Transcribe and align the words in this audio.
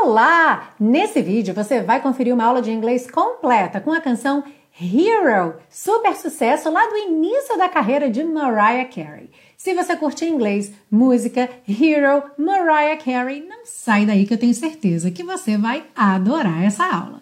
Olá! 0.00 0.74
Nesse 0.78 1.20
vídeo 1.20 1.52
você 1.52 1.82
vai 1.82 2.00
conferir 2.00 2.32
uma 2.32 2.44
aula 2.44 2.62
de 2.62 2.70
inglês 2.70 3.10
completa 3.10 3.80
com 3.80 3.92
a 3.92 4.00
canção 4.00 4.44
Hero, 4.80 5.56
super 5.68 6.14
sucesso 6.14 6.70
lá 6.70 6.86
do 6.86 6.96
início 6.96 7.58
da 7.58 7.68
carreira 7.68 8.08
de 8.08 8.22
Mariah 8.22 8.84
Carey. 8.84 9.28
Se 9.56 9.74
você 9.74 9.96
curte 9.96 10.24
inglês, 10.24 10.72
música, 10.88 11.50
Hero, 11.68 12.22
Mariah 12.38 12.96
Carey, 12.96 13.44
não 13.44 13.62
sai 13.64 14.06
daí 14.06 14.24
que 14.24 14.34
eu 14.34 14.38
tenho 14.38 14.54
certeza 14.54 15.10
que 15.10 15.24
você 15.24 15.58
vai 15.58 15.84
adorar 15.96 16.62
essa 16.62 16.84
aula. 16.84 17.20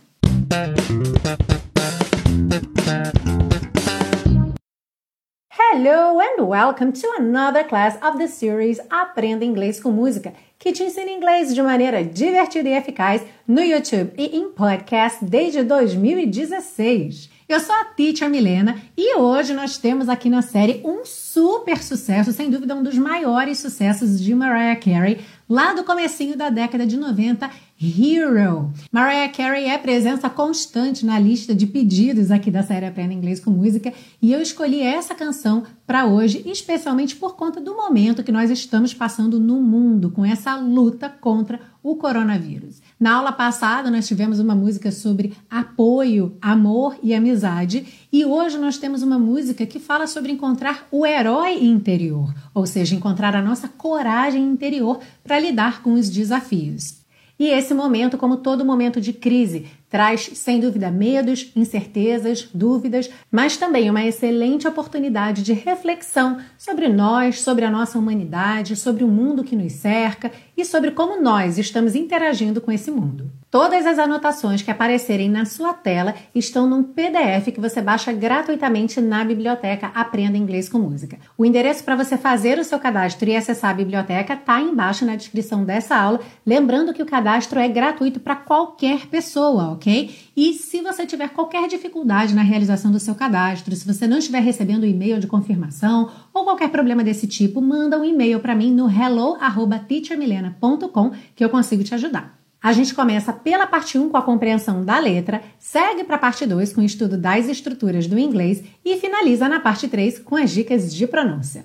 Hello 5.68 6.20
and 6.20 6.46
welcome 6.46 6.92
to 6.92 7.08
another 7.18 7.64
class 7.64 7.98
of 8.00 8.18
the 8.18 8.28
series 8.28 8.78
Aprenda 8.88 9.44
Inglês 9.44 9.80
com 9.80 9.90
Música, 9.90 10.32
que 10.60 10.70
te 10.70 10.84
ensina 10.84 11.10
inglês 11.10 11.52
de 11.52 11.60
maneira 11.60 12.04
divertida 12.04 12.68
e 12.68 12.72
eficaz 12.72 13.22
no 13.48 13.60
YouTube 13.60 14.12
e 14.16 14.36
em 14.36 14.48
podcast 14.52 15.24
desde 15.24 15.64
2016. 15.64 17.28
Eu 17.48 17.58
sou 17.58 17.74
a 17.74 17.84
Teacher 17.84 18.30
Milena 18.30 18.80
e 18.96 19.16
hoje 19.16 19.54
nós 19.54 19.76
temos 19.76 20.08
aqui 20.08 20.30
na 20.30 20.40
série 20.40 20.80
um 20.84 21.04
super 21.04 21.82
sucesso, 21.82 22.32
sem 22.32 22.48
dúvida 22.48 22.74
um 22.74 22.82
dos 22.82 22.96
maiores 22.96 23.58
sucessos 23.58 24.22
de 24.22 24.34
Mariah 24.36 24.80
Carey, 24.80 25.20
lá 25.48 25.72
do 25.74 25.82
comecinho 25.82 26.36
da 26.36 26.48
década 26.48 26.86
de 26.86 26.96
90, 26.96 27.50
Hero. 27.78 28.72
Mariah 28.90 29.30
Carey 29.30 29.66
é 29.66 29.76
presença 29.76 30.30
constante 30.30 31.04
na 31.04 31.18
lista 31.18 31.54
de 31.54 31.66
pedidos 31.66 32.30
aqui 32.30 32.50
da 32.50 32.62
série 32.62 32.86
Aprenda 32.86 33.12
Inglês 33.12 33.38
com 33.38 33.50
Música 33.50 33.92
e 34.20 34.32
eu 34.32 34.40
escolhi 34.40 34.80
essa 34.80 35.14
canção 35.14 35.62
para 35.86 36.06
hoje, 36.06 36.42
especialmente 36.46 37.14
por 37.16 37.36
conta 37.36 37.60
do 37.60 37.76
momento 37.76 38.24
que 38.24 38.32
nós 38.32 38.50
estamos 38.50 38.94
passando 38.94 39.38
no 39.38 39.60
mundo 39.60 40.10
com 40.10 40.24
essa 40.24 40.56
luta 40.56 41.10
contra 41.10 41.60
o 41.82 41.96
coronavírus. 41.96 42.80
Na 42.98 43.16
aula 43.16 43.30
passada 43.30 43.90
nós 43.90 44.08
tivemos 44.08 44.40
uma 44.40 44.54
música 44.54 44.90
sobre 44.90 45.34
apoio, 45.50 46.34
amor 46.40 46.96
e 47.02 47.12
amizade 47.12 48.08
e 48.10 48.24
hoje 48.24 48.56
nós 48.56 48.78
temos 48.78 49.02
uma 49.02 49.18
música 49.18 49.66
que 49.66 49.78
fala 49.78 50.06
sobre 50.06 50.32
encontrar 50.32 50.88
o 50.90 51.04
herói 51.04 51.62
interior, 51.62 52.34
ou 52.54 52.64
seja, 52.64 52.96
encontrar 52.96 53.36
a 53.36 53.42
nossa 53.42 53.68
coragem 53.68 54.42
interior 54.42 54.98
para 55.22 55.38
lidar 55.38 55.82
com 55.82 55.92
os 55.92 56.08
desafios. 56.08 57.04
E 57.38 57.48
esse 57.48 57.74
momento, 57.74 58.16
como 58.16 58.38
todo 58.38 58.64
momento 58.64 59.00
de 59.00 59.12
crise, 59.12 59.66
traz 59.88 60.30
sem 60.34 60.60
dúvida 60.60 60.90
medos, 60.90 61.52
incertezas, 61.54 62.48
dúvidas, 62.52 63.10
mas 63.30 63.56
também 63.56 63.88
uma 63.88 64.04
excelente 64.04 64.66
oportunidade 64.66 65.42
de 65.42 65.52
reflexão 65.52 66.38
sobre 66.58 66.88
nós, 66.88 67.40
sobre 67.40 67.64
a 67.64 67.70
nossa 67.70 67.98
humanidade, 67.98 68.76
sobre 68.76 69.04
o 69.04 69.08
mundo 69.08 69.44
que 69.44 69.56
nos 69.56 69.72
cerca 69.72 70.30
e 70.56 70.64
sobre 70.64 70.90
como 70.90 71.20
nós 71.20 71.58
estamos 71.58 71.94
interagindo 71.94 72.60
com 72.60 72.72
esse 72.72 72.90
mundo. 72.90 73.30
Todas 73.50 73.86
as 73.86 73.98
anotações 73.98 74.60
que 74.60 74.70
aparecerem 74.70 75.30
na 75.30 75.44
sua 75.44 75.72
tela 75.72 76.14
estão 76.34 76.68
num 76.68 76.82
PDF 76.82 77.52
que 77.54 77.60
você 77.60 77.80
baixa 77.80 78.12
gratuitamente 78.12 79.00
na 79.00 79.24
biblioteca 79.24 79.92
Aprenda 79.94 80.36
Inglês 80.36 80.68
com 80.68 80.78
Música. 80.78 81.16
O 81.38 81.44
endereço 81.46 81.84
para 81.84 81.96
você 81.96 82.18
fazer 82.18 82.58
o 82.58 82.64
seu 82.64 82.78
cadastro 82.78 83.28
e 83.28 83.36
acessar 83.36 83.70
a 83.70 83.74
biblioteca 83.74 84.34
está 84.34 84.60
embaixo 84.60 85.06
na 85.06 85.16
descrição 85.16 85.64
dessa 85.64 85.96
aula. 85.96 86.20
Lembrando 86.44 86.92
que 86.92 87.02
o 87.02 87.06
cadastro 87.06 87.58
é 87.60 87.68
gratuito 87.68 88.20
para 88.20 88.36
qualquer 88.36 89.06
pessoa, 89.06 89.75
ok? 89.76 90.10
E 90.36 90.54
se 90.54 90.82
você 90.82 91.06
tiver 91.06 91.28
qualquer 91.28 91.68
dificuldade 91.68 92.34
na 92.34 92.42
realização 92.42 92.90
do 92.90 92.98
seu 92.98 93.14
cadastro, 93.14 93.76
se 93.76 93.86
você 93.86 94.06
não 94.06 94.18
estiver 94.18 94.40
recebendo 94.40 94.82
o 94.82 94.86
e-mail 94.86 95.18
de 95.20 95.26
confirmação 95.26 96.10
ou 96.34 96.44
qualquer 96.44 96.68
problema 96.70 97.04
desse 97.04 97.26
tipo, 97.26 97.62
manda 97.62 97.98
um 97.98 98.04
e-mail 98.04 98.40
para 98.40 98.54
mim 98.54 98.70
no 98.72 98.90
hello@teachermilena.com 98.90 101.12
que 101.34 101.44
eu 101.44 101.48
consigo 101.48 101.82
te 101.84 101.94
ajudar. 101.94 102.36
A 102.60 102.72
gente 102.72 102.94
começa 102.94 103.32
pela 103.32 103.66
parte 103.66 103.96
1 103.96 104.08
com 104.08 104.16
a 104.16 104.22
compreensão 104.22 104.84
da 104.84 104.98
letra, 104.98 105.40
segue 105.58 106.02
para 106.02 106.16
a 106.16 106.18
parte 106.18 106.44
2 106.44 106.72
com 106.72 106.80
o 106.80 106.84
estudo 106.84 107.16
das 107.16 107.48
estruturas 107.48 108.08
do 108.08 108.18
inglês 108.18 108.64
e 108.84 108.96
finaliza 108.96 109.48
na 109.48 109.60
parte 109.60 109.86
3 109.86 110.18
com 110.18 110.34
as 110.34 110.50
dicas 110.50 110.92
de 110.92 111.06
pronúncia. 111.06 111.64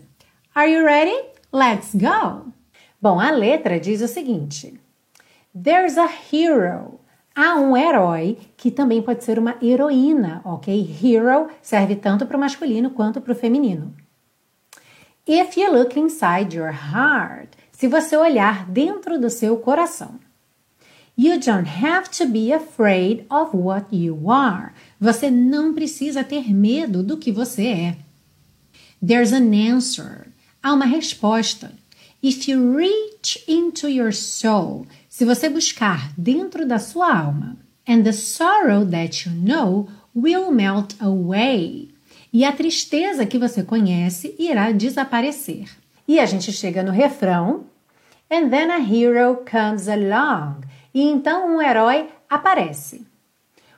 Are 0.54 0.72
you 0.72 0.86
ready? 0.86 1.18
Let's 1.52 1.96
go! 1.96 2.52
Bom, 3.02 3.20
a 3.20 3.32
letra 3.32 3.80
diz 3.80 4.00
o 4.02 4.08
seguinte: 4.08 4.80
There's 5.54 5.98
a 5.98 6.10
hero. 6.32 7.01
Há 7.34 7.56
um 7.56 7.78
herói 7.78 8.38
que 8.58 8.70
também 8.70 9.02
pode 9.02 9.24
ser 9.24 9.40
uma 9.40 9.56
heroína, 9.62 10.42
ok? 10.44 10.96
Hero 11.02 11.48
serve 11.62 11.96
tanto 11.96 12.26
para 12.26 12.36
o 12.36 12.40
masculino 12.40 12.92
quanto 12.92 13.22
para 13.22 13.32
o 13.32 13.36
feminino. 13.36 13.96
If 15.28 15.56
you 15.56 15.72
look 15.72 15.98
inside 15.98 16.56
your 16.56 16.74
heart, 16.74 17.50
se 17.72 17.88
você 17.88 18.18
olhar 18.18 18.70
dentro 18.70 19.20
do 19.20 19.30
seu 19.30 19.58
coração. 19.58 20.20
You 21.18 21.40
don't 21.40 21.68
have 21.68 22.10
to 22.18 22.26
be 22.26 22.52
afraid 22.52 23.26
of 23.30 23.56
what 23.56 23.96
you 23.96 24.30
are. 24.30 24.72
Você 25.00 25.30
não 25.30 25.74
precisa 25.74 26.24
ter 26.24 26.54
medo 26.54 27.04
do 27.04 27.18
que 27.18 27.32
você 27.32 27.68
é. 27.68 27.98
There's 29.06 29.32
an 29.32 29.52
answer. 29.54 30.28
Há 30.64 30.74
uma 30.74 30.86
resposta. 30.86 31.74
If 32.24 32.48
you 32.48 32.76
reach 32.76 33.44
into 33.48 33.88
your 33.88 34.14
soul, 34.14 34.86
se 35.12 35.26
você 35.26 35.50
buscar 35.50 36.14
dentro 36.18 36.66
da 36.66 36.80
sua 36.80 37.14
alma, 37.14 37.58
and 37.86 38.02
the 38.04 38.14
sorrow 38.14 38.86
that 38.86 39.28
you 39.28 39.36
know 39.36 39.90
will 40.16 40.52
melt 40.52 40.96
away. 41.02 41.90
E 42.32 42.46
a 42.46 42.54
tristeza 42.54 43.26
que 43.26 43.38
você 43.38 43.62
conhece 43.62 44.34
irá 44.40 44.72
desaparecer. 44.72 45.70
E 46.08 46.18
a 46.18 46.26
gente 46.26 46.54
chega 46.54 46.82
no 46.82 46.94
refrão, 46.94 47.66
and 48.32 48.50
then 48.50 48.72
a 48.72 48.80
hero 48.80 49.44
comes 49.46 49.90
along. 49.90 50.62
E 50.94 51.02
então 51.02 51.58
um 51.58 51.62
herói 51.62 52.08
aparece. 52.30 53.06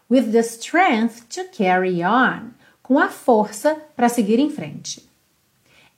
With 0.08 0.32
the 0.32 0.44
strength 0.44 1.24
to 1.30 1.46
carry 1.46 2.04
on. 2.04 2.52
Com 2.84 3.00
a 3.00 3.10
força 3.10 3.76
para 3.96 4.08
seguir 4.08 4.38
em 4.38 4.52
frente. 4.52 5.02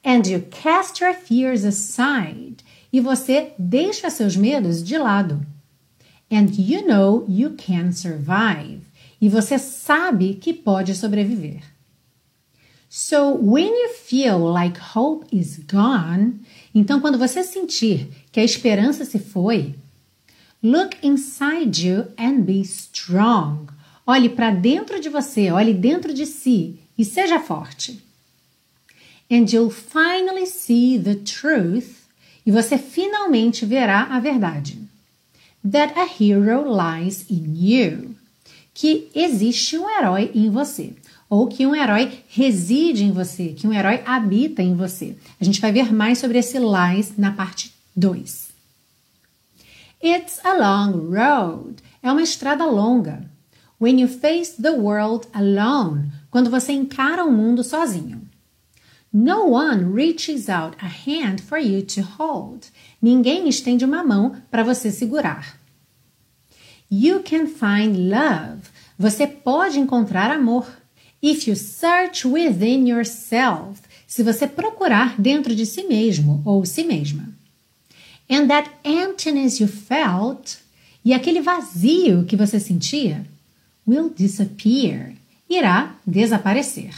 And 0.01 0.21
you 0.25 0.43
cast 0.49 1.03
your 1.03 1.13
fears 1.13 1.65
aside. 1.65 2.63
E 2.95 3.01
você 3.01 3.51
deixa 3.59 4.09
seus 4.09 4.37
medos 4.37 4.81
de 4.81 4.97
lado. 4.97 5.45
And 6.31 6.47
you 6.57 6.87
know 6.87 7.25
you 7.27 7.57
can 7.57 7.91
survive. 7.91 8.83
E 9.19 9.27
você 9.27 9.59
sabe 9.59 10.35
que 10.35 10.53
pode 10.53 10.95
sobreviver. 10.95 11.61
So 12.89 13.33
when 13.33 13.67
you 13.67 13.89
feel 13.89 14.37
like 14.37 14.79
hope 14.95 15.27
is 15.29 15.59
gone, 15.69 16.39
então 16.73 17.01
quando 17.01 17.17
você 17.17 17.43
sentir 17.43 18.07
que 18.31 18.39
a 18.39 18.45
esperança 18.45 19.03
se 19.03 19.19
foi, 19.19 19.75
Look 20.63 20.95
inside 21.03 21.85
you 21.85 22.05
and 22.17 22.43
be 22.43 22.61
strong. 22.61 23.67
Olhe 24.07 24.29
para 24.29 24.51
dentro 24.51 25.01
de 25.01 25.09
você, 25.09 25.51
olhe 25.51 25.73
dentro 25.73 26.13
de 26.13 26.25
si 26.25 26.79
e 26.97 27.03
seja 27.03 27.41
forte. 27.41 28.01
And 29.29 29.47
you'll 29.51 29.69
finally 29.69 30.45
see 30.45 30.97
the 30.97 31.15
truth. 31.15 32.04
E 32.45 32.51
você 32.51 32.77
finalmente 32.77 33.65
verá 33.65 34.03
a 34.03 34.19
verdade. 34.19 34.79
That 35.69 35.93
a 35.97 36.05
hero 36.05 36.63
lies 36.65 37.25
in 37.29 37.55
you. 37.55 38.15
Que 38.73 39.09
existe 39.15 39.77
um 39.77 39.89
herói 39.89 40.31
em 40.35 40.49
você. 40.49 40.93
Ou 41.27 41.47
que 41.47 41.65
um 41.65 41.75
herói 41.75 42.23
reside 42.27 43.03
em 43.03 43.11
você, 43.11 43.49
que 43.49 43.65
um 43.65 43.73
herói 43.73 44.01
habita 44.05 44.61
em 44.61 44.75
você. 44.75 45.15
A 45.41 45.43
gente 45.43 45.59
vai 45.59 45.71
ver 45.71 45.91
mais 45.91 46.19
sobre 46.19 46.37
esse 46.37 46.59
lies 46.59 47.17
na 47.17 47.31
parte 47.31 47.73
2. 47.95 48.49
It's 50.03 50.39
a 50.45 50.53
long 50.53 51.09
road. 51.09 51.77
É 52.03 52.11
uma 52.11 52.21
estrada 52.21 52.65
longa. 52.65 53.27
When 53.81 53.99
you 53.99 54.07
face 54.07 54.61
the 54.61 54.69
world 54.69 55.27
alone. 55.33 56.11
Quando 56.29 56.51
você 56.51 56.73
encara 56.73 57.25
o 57.25 57.31
mundo 57.31 57.63
sozinho. 57.63 58.21
No 59.17 59.45
one 59.45 59.93
reaches 59.93 60.49
out 60.49 60.75
a 60.81 60.89
hand 60.89 61.39
for 61.39 61.57
you 61.57 61.81
to 61.83 62.01
hold. 62.01 62.67
Ninguém 63.01 63.47
estende 63.47 63.85
uma 63.85 64.03
mão 64.03 64.35
para 64.51 64.61
você 64.61 64.91
segurar. 64.91 65.57
You 66.91 67.23
can 67.23 67.47
find 67.47 68.09
love. 68.09 68.63
Você 68.99 69.25
pode 69.25 69.79
encontrar 69.79 70.29
amor. 70.29 70.67
If 71.23 71.47
you 71.47 71.55
search 71.55 72.27
within 72.27 72.89
yourself. 72.89 73.79
Se 74.05 74.21
você 74.21 74.45
procurar 74.47 75.15
dentro 75.17 75.55
de 75.55 75.65
si 75.65 75.83
mesmo 75.83 76.41
ou 76.43 76.65
si 76.65 76.83
mesma. 76.83 77.29
And 78.29 78.47
that 78.47 78.69
emptiness 78.83 79.61
you 79.61 79.69
felt, 79.69 80.57
e 81.05 81.13
aquele 81.13 81.39
vazio 81.39 82.25
que 82.25 82.35
você 82.35 82.59
sentia, 82.59 83.25
will 83.87 84.09
disappear, 84.13 85.13
irá 85.49 85.95
desaparecer. 86.05 86.93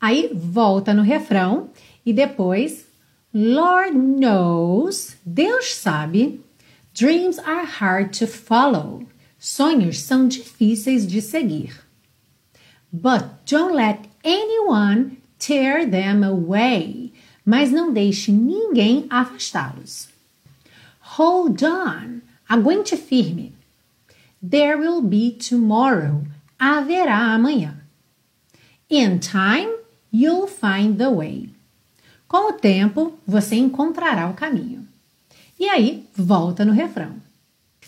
Aí 0.00 0.30
volta 0.32 0.94
no 0.94 1.02
refrão 1.02 1.70
e 2.04 2.12
depois, 2.12 2.86
Lord 3.34 3.96
knows, 3.96 5.16
Deus 5.24 5.74
sabe, 5.74 6.40
dreams 6.94 7.38
are 7.38 7.66
hard 7.66 8.16
to 8.18 8.26
follow. 8.26 9.06
Sonhos 9.38 10.00
são 10.00 10.26
difíceis 10.26 11.06
de 11.06 11.20
seguir. 11.20 11.80
But 12.92 13.24
don't 13.46 13.74
let 13.74 14.00
anyone 14.24 15.18
tear 15.38 15.88
them 15.88 16.24
away 16.24 17.12
mas 17.48 17.70
não 17.70 17.90
deixe 17.90 18.30
ninguém 18.30 19.06
afastá-los. 19.08 20.10
Hold 21.16 21.62
on, 21.64 22.20
Aguente 22.46 22.94
firme. 22.94 23.54
There 24.46 24.76
will 24.76 25.00
be 25.00 25.30
tomorrow. 25.30 26.24
Haverá 26.58 27.32
amanhã. 27.34 27.80
In 28.90 29.18
time, 29.18 29.77
you'll 30.12 30.46
find 30.46 30.96
the 30.96 31.08
way. 31.08 31.50
Com 32.26 32.50
o 32.50 32.52
tempo, 32.52 33.14
você 33.26 33.56
encontrará 33.56 34.28
o 34.28 34.34
caminho. 34.34 34.86
E 35.58 35.68
aí, 35.68 36.06
volta 36.14 36.64
no 36.64 36.72
refrão. 36.72 37.14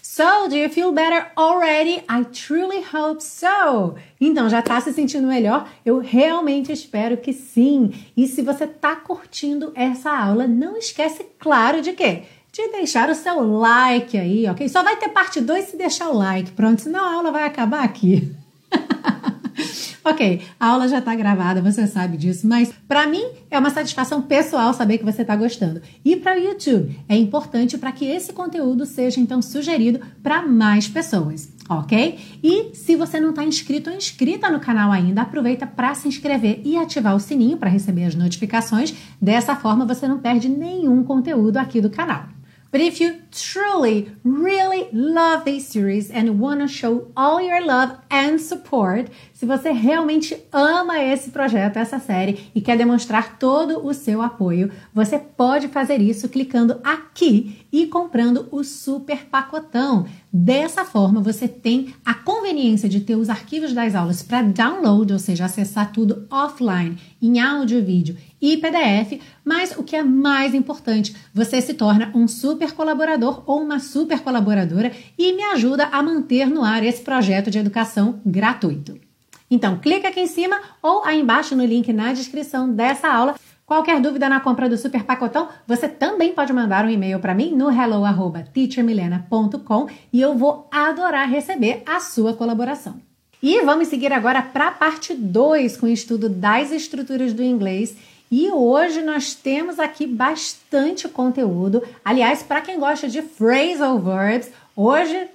So, 0.03 0.49
do 0.49 0.57
you 0.57 0.69
feel 0.69 0.93
better 0.93 1.31
already? 1.37 2.03
I 2.09 2.25
truly 2.33 2.83
hope 2.93 3.23
so. 3.23 3.95
Então, 4.21 4.49
já 4.49 4.59
está 4.59 4.81
se 4.81 4.93
sentindo 4.93 5.29
melhor? 5.29 5.69
Eu 5.87 5.99
realmente 5.99 6.73
espero 6.73 7.17
que 7.17 7.33
sim. 7.33 7.93
E 8.17 8.27
se 8.27 8.43
você 8.43 8.65
está 8.65 8.97
curtindo 8.97 9.73
essa 9.75 10.11
aula, 10.11 10.49
não 10.49 10.77
esquece, 10.77 11.25
claro, 11.39 11.81
de 11.81 11.93
quê? 11.93 12.25
De 12.51 12.69
deixar 12.73 13.09
o 13.09 13.15
seu 13.15 13.41
like 13.41 14.19
aí, 14.19 14.49
ok? 14.49 14.69
Só 14.69 14.83
vai 14.83 14.97
ter 14.97 15.11
parte 15.11 15.41
2 15.41 15.67
se 15.67 15.77
deixar 15.77 16.09
o 16.09 16.17
like, 16.17 16.51
pronto, 16.53 16.83
senão 16.83 17.05
a 17.05 17.15
aula 17.15 17.31
vai 17.31 17.45
acabar 17.45 17.85
aqui. 17.85 18.35
ok, 20.05 20.43
a 20.59 20.67
aula 20.67 20.89
já 20.89 20.99
está 20.99 21.15
gravada, 21.15 21.63
você 21.63 21.87
sabe 21.87 22.17
disso, 22.17 22.47
mas 22.47 22.73
para 22.87 23.07
mim 23.07 23.25
é 23.51 23.59
uma 23.59 23.71
satisfação 23.71 24.23
pessoal 24.23 24.73
saber 24.75 24.99
que 24.99 25.05
você 25.05 25.23
está 25.23 25.37
gostando. 25.37 25.81
E 26.05 26.17
para 26.17 26.39
o 26.39 26.43
YouTube 26.43 26.99
é 27.09 27.17
importante 27.17 27.79
para 27.79 27.93
que 27.93 28.05
esse 28.05 28.33
conteúdo 28.33 28.87
seja 28.87 29.21
então 29.21 29.41
sugerido 29.43 30.01
para 30.23 30.43
mais 30.43 30.89
pessoas, 30.89 31.49
ok? 31.69 32.19
E 32.43 32.75
se 32.75 32.97
você 32.97 33.21
não 33.21 33.31
está 33.31 33.45
inscrito 33.45 33.91
ou 33.91 33.97
inscrita 33.97 34.51
no 34.51 34.61
canal 34.61 34.91
ainda, 34.91 35.23
aproveita 35.23 35.67
para 35.67 35.95
se 35.95 36.09
inscrever 36.09 36.61
e 36.65 36.77
ativar 36.77 37.15
o 37.15 37.21
sininho 37.21 37.57
para 37.57 37.71
receber 37.71 38.05
as 38.05 38.15
notificações. 38.15 38.95
Dessa 39.21 39.57
forma 39.57 39.87
você 39.87 40.07
não 40.07 40.19
perde 40.19 40.49
nenhum 40.49 41.05
conteúdo 41.05 41.57
aqui 41.57 41.81
do 41.81 41.91
canal. 41.91 42.29
But 42.73 42.83
if 42.83 43.01
you 43.01 43.17
truly, 43.33 44.13
really 44.23 44.89
love 44.93 45.45
this 45.45 45.67
series 45.67 46.09
and 46.09 46.39
want 46.39 46.61
to 46.61 46.69
show 46.69 47.11
all 47.17 47.41
your 47.41 47.67
love 47.67 47.99
and 48.09 48.41
support, 48.41 49.11
se 49.41 49.47
você 49.47 49.71
realmente 49.71 50.37
ama 50.53 51.03
esse 51.03 51.31
projeto, 51.31 51.79
essa 51.79 51.99
série 51.99 52.51
e 52.55 52.61
quer 52.61 52.77
demonstrar 52.77 53.39
todo 53.39 53.87
o 53.87 53.95
seu 53.95 54.21
apoio, 54.21 54.71
você 54.93 55.19
pode 55.19 55.69
fazer 55.69 55.99
isso 55.99 56.29
clicando 56.29 56.79
aqui 56.85 57.65
e 57.73 57.87
comprando 57.87 58.49
o 58.51 58.63
super 58.63 59.25
pacotão. 59.31 60.05
Dessa 60.31 60.85
forma, 60.85 61.23
você 61.23 61.49
tem 61.49 61.95
a 62.05 62.13
conveniência 62.13 62.87
de 62.87 63.01
ter 63.01 63.17
os 63.17 63.31
arquivos 63.31 63.73
das 63.73 63.95
aulas 63.95 64.23
para 64.23 64.43
download, 64.43 65.11
ou 65.11 65.19
seja, 65.19 65.47
acessar 65.47 65.91
tudo 65.91 66.27
offline, 66.31 66.99
em 67.23 67.41
áudio, 67.41 67.83
vídeo 67.83 68.19
e 68.43 68.59
PDF, 68.59 69.23
mas 69.43 69.75
o 69.75 69.83
que 69.83 69.97
é 69.97 70.03
mais 70.03 70.53
importante, 70.53 71.17
você 71.33 71.63
se 71.63 71.73
torna 71.73 72.13
um 72.15 72.29
super 72.29 72.73
colaborador 72.73 73.43
ou 73.47 73.63
uma 73.63 73.79
super 73.79 74.21
colaboradora 74.21 74.93
e 75.17 75.33
me 75.33 75.45
ajuda 75.45 75.87
a 75.87 76.03
manter 76.03 76.47
no 76.47 76.63
ar 76.63 76.85
esse 76.85 77.01
projeto 77.01 77.51
de 77.51 77.59
educação 77.59 78.21
gratuito. 78.27 79.09
Então, 79.51 79.79
clica 79.79 80.09
aqui 80.09 80.21
em 80.21 80.27
cima 80.27 80.61
ou 80.81 81.05
aí 81.05 81.21
embaixo 81.21 81.57
no 81.57 81.65
link 81.65 81.91
na 81.93 82.13
descrição 82.13 82.71
dessa 82.71 83.09
aula. 83.09 83.35
Qualquer 83.67 84.01
dúvida 84.01 84.29
na 84.29 84.39
compra 84.41 84.69
do 84.69 84.77
Super 84.77 85.03
Pacotão, 85.05 85.49
você 85.67 85.89
também 85.89 86.33
pode 86.33 86.53
mandar 86.53 86.85
um 86.85 86.91
e-mail 86.91 87.19
para 87.21 87.35
mim 87.35 87.55
no 87.55 87.71
hello@teachermilena.com 87.71 89.89
e 90.13 90.21
eu 90.21 90.37
vou 90.37 90.69
adorar 90.71 91.29
receber 91.29 91.83
a 91.87 92.01
sua 92.01 92.35
colaboração. 92.35 93.01
E 93.43 93.63
vamos 93.63 93.89
seguir 93.89 94.13
agora 94.13 94.43
para 94.43 94.69
a 94.69 94.73
parte 94.73 95.15
2 95.15 95.77
com 95.77 95.87
o 95.87 95.89
estudo 95.89 96.29
das 96.29 96.71
estruturas 96.73 97.33
do 97.33 97.43
inglês 97.43 97.97
e 98.31 98.51
hoje 98.51 99.03
nós 99.03 99.35
temos 99.35 99.81
aqui 99.81 100.07
bastante 100.07 101.09
conteúdo. 101.09 101.83
Aliás, 102.05 102.43
para 102.43 102.61
quem 102.61 102.79
gosta 102.79 103.09
de 103.09 103.23
phrasal 103.23 103.99
verbs, 103.99 104.51
hoje 104.77 105.27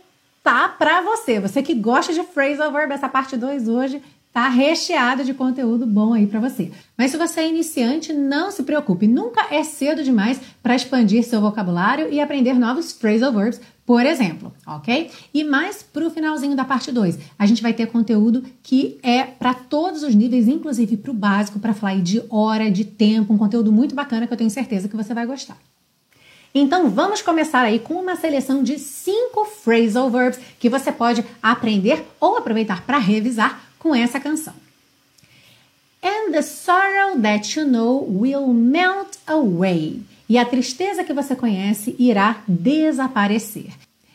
tá 0.45 0.69
para 0.69 1.01
você. 1.01 1.39
Você 1.39 1.63
que 1.63 1.73
gosta 1.73 2.13
de 2.13 2.21
phrasal 2.21 2.71
verb, 2.71 2.93
essa 2.93 3.09
parte 3.09 3.35
2 3.35 3.67
hoje 3.67 3.99
tá 4.31 4.47
recheada 4.47 5.23
de 5.23 5.33
conteúdo 5.33 5.87
bom 5.87 6.13
aí 6.13 6.27
para 6.27 6.39
você. 6.39 6.71
Mas 6.95 7.09
se 7.09 7.17
você 7.17 7.39
é 7.39 7.49
iniciante, 7.49 8.13
não 8.13 8.51
se 8.51 8.61
preocupe, 8.61 9.07
nunca 9.07 9.47
é 9.49 9.63
cedo 9.63 10.03
demais 10.03 10.39
para 10.61 10.75
expandir 10.75 11.23
seu 11.23 11.41
vocabulário 11.41 12.13
e 12.13 12.19
aprender 12.19 12.53
novos 12.53 12.91
phrasal 12.91 13.31
verbs, 13.33 13.59
por 13.85 14.05
exemplo, 14.05 14.53
ok? 14.67 15.09
E 15.33 15.43
mais 15.43 15.81
para 15.81 16.05
o 16.05 16.11
finalzinho 16.11 16.55
da 16.55 16.65
parte 16.65 16.91
2, 16.91 17.17
a 17.39 17.45
gente 17.47 17.63
vai 17.63 17.73
ter 17.73 17.87
conteúdo 17.87 18.43
que 18.61 18.99
é 19.01 19.23
para 19.23 19.53
todos 19.53 20.03
os 20.03 20.13
níveis, 20.13 20.47
inclusive 20.47 20.95
para 20.97 21.11
o 21.11 21.13
básico, 21.13 21.59
para 21.59 21.73
falar 21.73 21.99
de 22.01 22.21
hora, 22.29 22.69
de 22.69 22.85
tempo, 22.85 23.33
um 23.33 23.37
conteúdo 23.37 23.71
muito 23.71 23.95
bacana 23.95 24.27
que 24.27 24.33
eu 24.33 24.37
tenho 24.37 24.49
certeza 24.51 24.87
que 24.87 24.97
você 24.97 25.13
vai 25.13 25.25
gostar. 25.25 25.57
Então 26.57 26.89
vamos 26.89 27.21
começar 27.21 27.63
aí 27.63 27.79
com 27.79 27.95
uma 27.95 28.15
seleção 28.15 28.63
de 28.63 28.79
cinco 28.79 29.43
phrasal 29.43 30.09
verbs 30.09 30.39
que 30.57 30.69
você 30.69 30.89
pode 30.89 31.21
aprender 31.43 32.05
ou 32.17 32.37
aproveitar 32.37 32.81
para 32.85 32.97
revisar 32.97 33.61
com 33.77 33.93
essa 33.93 34.21
canção. 34.21 34.53
And 36.01 36.31
the 36.31 36.41
sorrow 36.41 37.19
that 37.21 37.59
you 37.59 37.67
know 37.67 38.07
will 38.09 38.47
melt 38.47 39.17
away 39.27 40.01
e 40.29 40.37
a 40.37 40.45
tristeza 40.45 41.03
que 41.03 41.13
você 41.13 41.35
conhece 41.35 41.93
irá 41.99 42.41
desaparecer. 42.47 43.73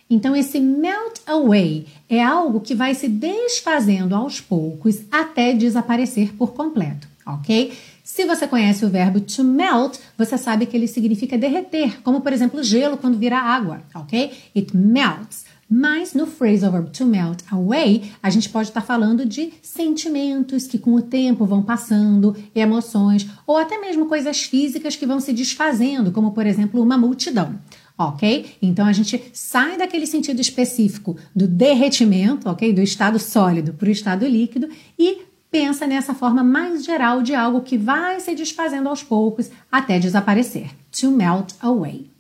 Então, 0.09 0.35
esse 0.35 0.59
melt 0.59 1.21
away 1.27 1.87
é 2.09 2.21
algo 2.21 2.61
que 2.61 2.75
vai 2.75 2.95
se 2.95 3.07
desfazendo 3.07 4.15
aos 4.15 4.41
poucos 4.41 5.03
até 5.11 5.53
desaparecer 5.53 6.35
por 6.35 6.53
completo, 6.53 7.07
ok? 7.25 7.73
Se 8.13 8.27
você 8.27 8.49
conhece 8.49 8.85
o 8.85 8.89
verbo 8.91 9.21
to 9.21 9.45
melt, 9.45 9.97
você 10.19 10.37
sabe 10.37 10.67
que 10.67 10.77
ele 10.77 10.89
significa 10.89 11.39
derreter, 11.39 12.03
como 12.03 12.21
por 12.21 12.33
exemplo 12.33 12.61
gelo 12.61 12.97
quando 12.97 13.17
vira 13.17 13.39
água, 13.39 13.85
ok? 13.95 14.33
It 14.55 14.77
melts. 14.77 15.45
Mas 15.71 16.13
no 16.13 16.27
phrasal 16.27 16.73
verb 16.73 16.91
to 16.91 17.07
melt 17.07 17.39
away, 17.53 18.11
a 18.21 18.29
gente 18.29 18.49
pode 18.49 18.69
estar 18.69 18.81
falando 18.81 19.25
de 19.25 19.53
sentimentos 19.63 20.67
que 20.67 20.77
com 20.77 20.95
o 20.95 21.03
tempo 21.03 21.47
vão 21.47 21.63
passando, 21.63 22.37
emoções, 22.53 23.29
ou 23.47 23.57
até 23.57 23.79
mesmo 23.79 24.07
coisas 24.07 24.43
físicas 24.43 24.97
que 24.97 25.07
vão 25.07 25.21
se 25.21 25.33
desfazendo, 25.33 26.11
como 26.11 26.33
por 26.33 26.45
exemplo 26.45 26.83
uma 26.83 26.99
multidão. 26.99 27.61
Ok? 27.97 28.57
Então 28.61 28.87
a 28.87 28.93
gente 28.93 29.23
sai 29.33 29.79
daquele 29.79 30.07
sentido 30.07 30.41
específico 30.41 31.17
do 31.37 31.47
derretimento, 31.47 32.49
ok? 32.49 32.73
Do 32.73 32.83
estado 32.83 33.21
sólido 33.21 33.73
para 33.73 33.89
o 33.89 33.93
estado 33.93 34.27
líquido 34.27 34.69
e 34.99 35.30
pensa 35.51 35.87
nessa 35.87 36.15
forma 36.15 36.45
mais 36.45 36.85
geral 36.85 37.23
de 37.23 37.35
algo 37.35 37.63
que 37.63 37.77
vai 37.77 38.21
se 38.21 38.35
desfazendo 38.35 38.89
aos 38.89 39.03
poucos 39.03 39.51
até 39.71 39.99
desaparecer. 39.99 40.71
To 41.01 41.11
melt 41.11 41.55
away. 41.61 42.11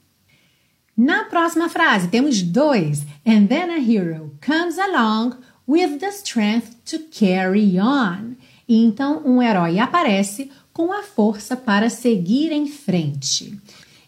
Na 0.96 1.24
próxima 1.24 1.68
frase, 1.68 2.08
temos 2.08 2.42
dois. 2.42 3.06
And 3.26 3.46
then 3.46 3.70
a 3.70 3.78
hero 3.78 4.32
comes 4.44 4.78
along 4.78 5.36
with 5.66 5.98
the 5.98 6.08
strength 6.08 6.76
to 6.84 6.98
carry 7.10 7.78
on. 7.78 8.36
E 8.68 8.84
então, 8.84 9.22
um 9.24 9.42
herói 9.42 9.78
aparece 9.78 10.50
com 10.72 10.92
a 10.92 11.02
força 11.02 11.56
para 11.56 11.88
seguir 11.90 12.52
em 12.52 12.66
frente. 12.66 13.58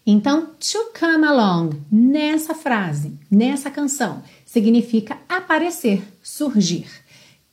Então, 0.05 0.47
to 0.59 0.91
come 0.99 1.25
along, 1.25 1.81
nessa 1.91 2.53
frase, 2.53 3.17
nessa 3.31 3.71
canção, 3.71 4.21
significa 4.45 5.17
aparecer, 5.29 6.03
surgir. 6.21 6.85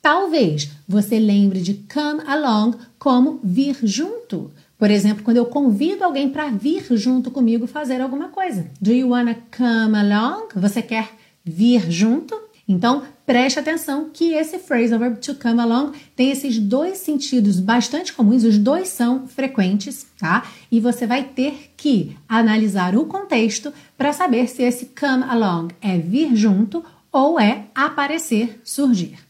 Talvez 0.02 0.71
você 0.88 1.19
lembre 1.19 1.61
de 1.61 1.75
come 1.92 2.23
along 2.26 2.76
como 2.99 3.38
vir 3.45 3.76
junto. 3.83 4.50
Por 4.78 4.90
exemplo, 4.90 5.23
quando 5.23 5.37
eu 5.37 5.45
convido 5.45 6.04
alguém 6.04 6.30
para 6.30 6.49
vir 6.49 6.83
junto 6.97 7.30
comigo 7.30 7.66
fazer 7.66 8.00
alguma 8.00 8.28
coisa. 8.28 8.66
Do 8.80 8.92
you 8.92 9.11
wanna 9.11 9.37
come 9.54 9.97
along? 9.99 10.49
Você 10.57 10.80
quer 10.80 11.11
vir 11.45 11.90
junto? 11.90 12.35
Então, 12.66 13.02
preste 13.26 13.59
atenção 13.59 14.09
que 14.11 14.33
esse 14.33 14.59
phrasal 14.59 14.99
verb 14.99 15.19
to 15.19 15.35
come 15.35 15.61
along 15.61 15.92
tem 16.16 16.30
esses 16.30 16.59
dois 16.59 16.99
sentidos 16.99 17.61
bastante 17.61 18.12
comuns, 18.12 18.45
os 18.45 18.57
dois 18.57 18.88
são 18.88 19.26
frequentes, 19.26 20.07
tá? 20.19 20.47
E 20.71 20.80
você 20.80 21.07
vai 21.07 21.25
ter 21.25 21.73
que 21.76 22.16
analisar 22.28 22.97
o 22.97 23.04
contexto 23.07 23.73
para 23.99 24.12
saber 24.12 24.49
se 24.49 24.62
esse 24.62 24.92
come 24.99 25.25
along 25.25 25.69
é 25.83 25.99
vir 25.99 26.35
junto 26.35 26.83
ou 27.12 27.38
é 27.38 27.64
aparecer, 27.75 28.61
surgir. 28.64 29.30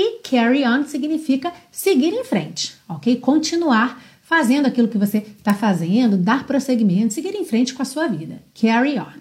E 0.00 0.20
carry 0.20 0.64
on 0.64 0.84
significa 0.84 1.52
seguir 1.72 2.12
em 2.12 2.22
frente, 2.22 2.76
ok? 2.88 3.16
Continuar 3.16 4.00
fazendo 4.22 4.66
aquilo 4.66 4.86
que 4.86 4.96
você 4.96 5.18
está 5.18 5.52
fazendo, 5.52 6.16
dar 6.16 6.46
prosseguimento, 6.46 7.14
seguir 7.14 7.34
em 7.34 7.44
frente 7.44 7.74
com 7.74 7.82
a 7.82 7.84
sua 7.84 8.06
vida. 8.06 8.40
Carry 8.54 8.96
on. 8.96 9.18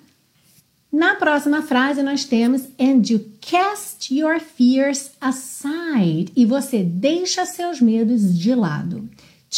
Na 0.92 1.16
próxima 1.16 1.64
frase 1.64 2.04
nós 2.04 2.26
temos 2.26 2.68
and 2.80 3.02
you 3.10 3.26
cast 3.42 4.14
your 4.16 4.40
fears 4.40 5.10
aside 5.20 6.32
e 6.36 6.46
você 6.46 6.84
deixa 6.84 7.44
seus 7.44 7.82
medos 7.82 8.38
de 8.38 8.54
lado. 8.54 9.10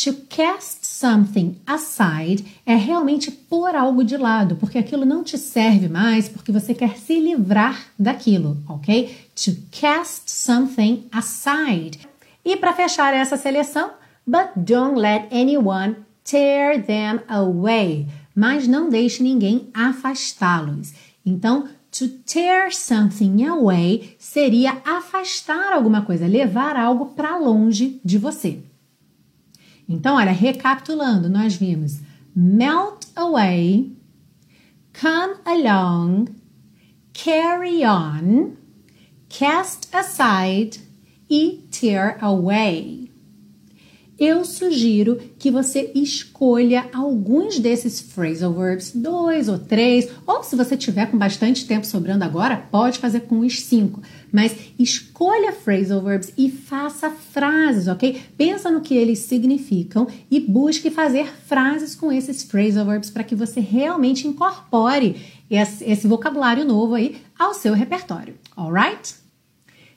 To 0.04 0.14
cast 0.30 0.86
something 0.86 1.58
aside 1.66 2.46
é 2.66 2.76
realmente 2.76 3.32
pôr 3.32 3.76
algo 3.76 4.04
de 4.04 4.16
lado, 4.16 4.56
porque 4.56 4.78
aquilo 4.78 5.06
não 5.06 5.24
te 5.24 5.38
serve 5.38 5.90
mais, 5.90 6.30
porque 6.30 6.52
você 6.52 6.74
quer 6.74 6.98
se 6.98 7.20
livrar 7.20 7.88
daquilo, 7.98 8.58
ok? 8.68 9.14
To 9.44 9.58
cast 9.72 10.32
something 10.32 11.06
aside. 11.12 12.00
E 12.46 12.56
para 12.56 12.74
fechar 12.74 13.14
essa 13.14 13.36
seleção, 13.36 13.92
But 14.30 14.52
don't 14.56 14.96
let 14.96 15.28
anyone 15.32 15.96
tear 16.24 16.84
them 16.84 17.22
away. 17.28 18.06
Mas 18.36 18.68
não 18.68 18.90
deixe 18.90 19.24
ninguém 19.24 19.70
afastá-los. 19.74 20.94
Então, 21.26 21.68
to 21.92 22.08
tear 22.28 22.72
something 22.72 23.44
away 23.48 24.16
seria 24.20 24.78
afastar 24.86 25.74
alguma 25.74 26.04
coisa, 26.04 26.28
levar 26.28 26.78
algo 26.78 27.08
para 27.08 27.38
longe 27.38 28.00
de 28.06 28.20
você. 28.20 28.60
Então, 29.90 30.18
olha, 30.18 30.32
recapitulando, 30.32 31.28
nós 31.28 31.56
vimos 31.56 32.00
melt 32.36 33.08
away, 33.16 33.92
come 34.94 35.34
along, 35.46 36.28
carry 37.12 37.84
on, 37.84 38.56
cast 39.28 39.90
aside 39.92 40.80
e 41.28 41.68
tear 41.72 42.18
away 42.22 43.09
eu 44.20 44.44
sugiro 44.44 45.18
que 45.40 45.50
você 45.50 45.92
escolha 45.96 46.90
alguns 46.94 47.58
desses 47.58 48.02
phrasal 48.02 48.54
verbs, 48.54 48.92
dois 48.94 49.48
ou 49.48 49.58
três, 49.58 50.10
ou 50.28 50.44
se 50.44 50.56
você 50.56 50.76
tiver 50.76 51.06
com 51.06 51.18
bastante 51.18 51.66
tempo 51.66 51.86
sobrando 51.86 52.26
agora, 52.26 52.58
pode 52.70 53.00
fazer 53.00 53.22
com 53.22 53.40
os 53.40 53.62
cinco. 53.62 54.02
Mas 54.32 54.56
escolha 54.78 55.54
phrasal 55.54 56.02
verbs 56.02 56.34
e 56.38 56.52
faça 56.52 57.10
frases, 57.10 57.88
ok? 57.88 58.22
Pensa 58.38 58.70
no 58.70 58.82
que 58.82 58.94
eles 58.96 59.20
significam 59.20 60.08
e 60.30 60.40
busque 60.40 60.90
fazer 60.90 61.28
frases 61.48 61.96
com 61.96 62.12
esses 62.12 62.44
phrasal 62.44 62.86
verbs 62.86 63.10
para 63.10 63.24
que 63.24 63.36
você 63.36 63.60
realmente 63.60 64.28
incorpore 64.28 65.16
esse, 65.50 66.08
vocabulário 66.08 66.66
novo 66.66 66.94
aí 66.94 67.18
ao 67.38 67.54
seu 67.54 67.74
repertório, 67.74 68.36
alright? 68.56 69.16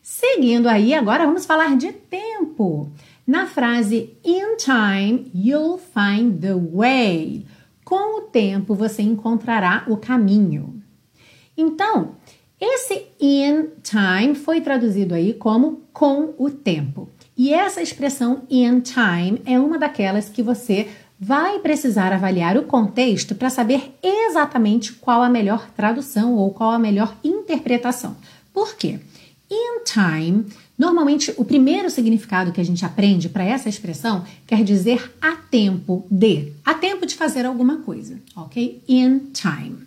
Seguindo 0.01 0.67
aí, 0.67 0.95
agora 0.95 1.27
vamos 1.27 1.47
falar 1.47 1.77
de 1.77 1.93
tempo. 1.93 2.91
Na 3.27 3.47
frase 3.47 4.17
In 4.25 4.57
time 4.57 5.31
you'll 5.33 5.79
find 5.79 6.41
the 6.41 6.55
way. 6.55 7.47
Com 7.85 8.19
o 8.19 8.23
tempo 8.23 8.75
você 8.75 9.03
encontrará 9.03 9.85
o 9.87 9.97
caminho. 9.97 10.83
Então, 11.57 12.17
esse 12.61 13.07
in 13.21 13.69
time 13.83 14.35
foi 14.35 14.61
traduzido 14.61 15.15
aí 15.15 15.35
como 15.35 15.83
com 15.93 16.35
o 16.39 16.51
tempo. 16.51 17.09
E 17.37 17.53
essa 17.53 17.83
expressão 17.83 18.43
in 18.51 18.81
time 18.81 19.41
é 19.45 19.59
uma 19.59 19.79
daquelas 19.79 20.29
que 20.29 20.43
você 20.43 20.89
vai 21.19 21.61
precisar 21.61 22.13
avaliar 22.13 22.57
o 22.57 22.65
contexto 22.65 23.35
para 23.35 23.49
saber 23.49 23.97
exatamente 24.03 24.93
qual 24.93 25.23
a 25.23 25.29
melhor 25.29 25.71
tradução 25.71 26.35
ou 26.35 26.51
qual 26.53 26.71
a 26.71 26.79
melhor 26.79 27.17
interpretação. 27.23 28.17
Por 28.53 28.75
quê? 28.75 28.99
In 29.51 29.85
time 29.85 30.47
Normalmente, 30.83 31.33
o 31.37 31.45
primeiro 31.45 31.89
significado 31.89 32.51
que 32.51 32.61
a 32.61 32.65
gente 32.65 32.85
aprende 32.85 33.29
para 33.29 33.45
essa 33.45 33.69
expressão 33.69 34.25
quer 34.45 34.65
dizer 34.65 35.15
a 35.23 35.37
tempo 35.37 36.05
de, 36.11 36.55
a 36.65 36.75
tempo 36.75 37.07
de 37.07 37.15
fazer 37.15 37.47
alguma 37.47 37.77
coisa, 37.77 38.19
ok? 38.35 38.83
In 38.89 39.31
time. 39.33 39.79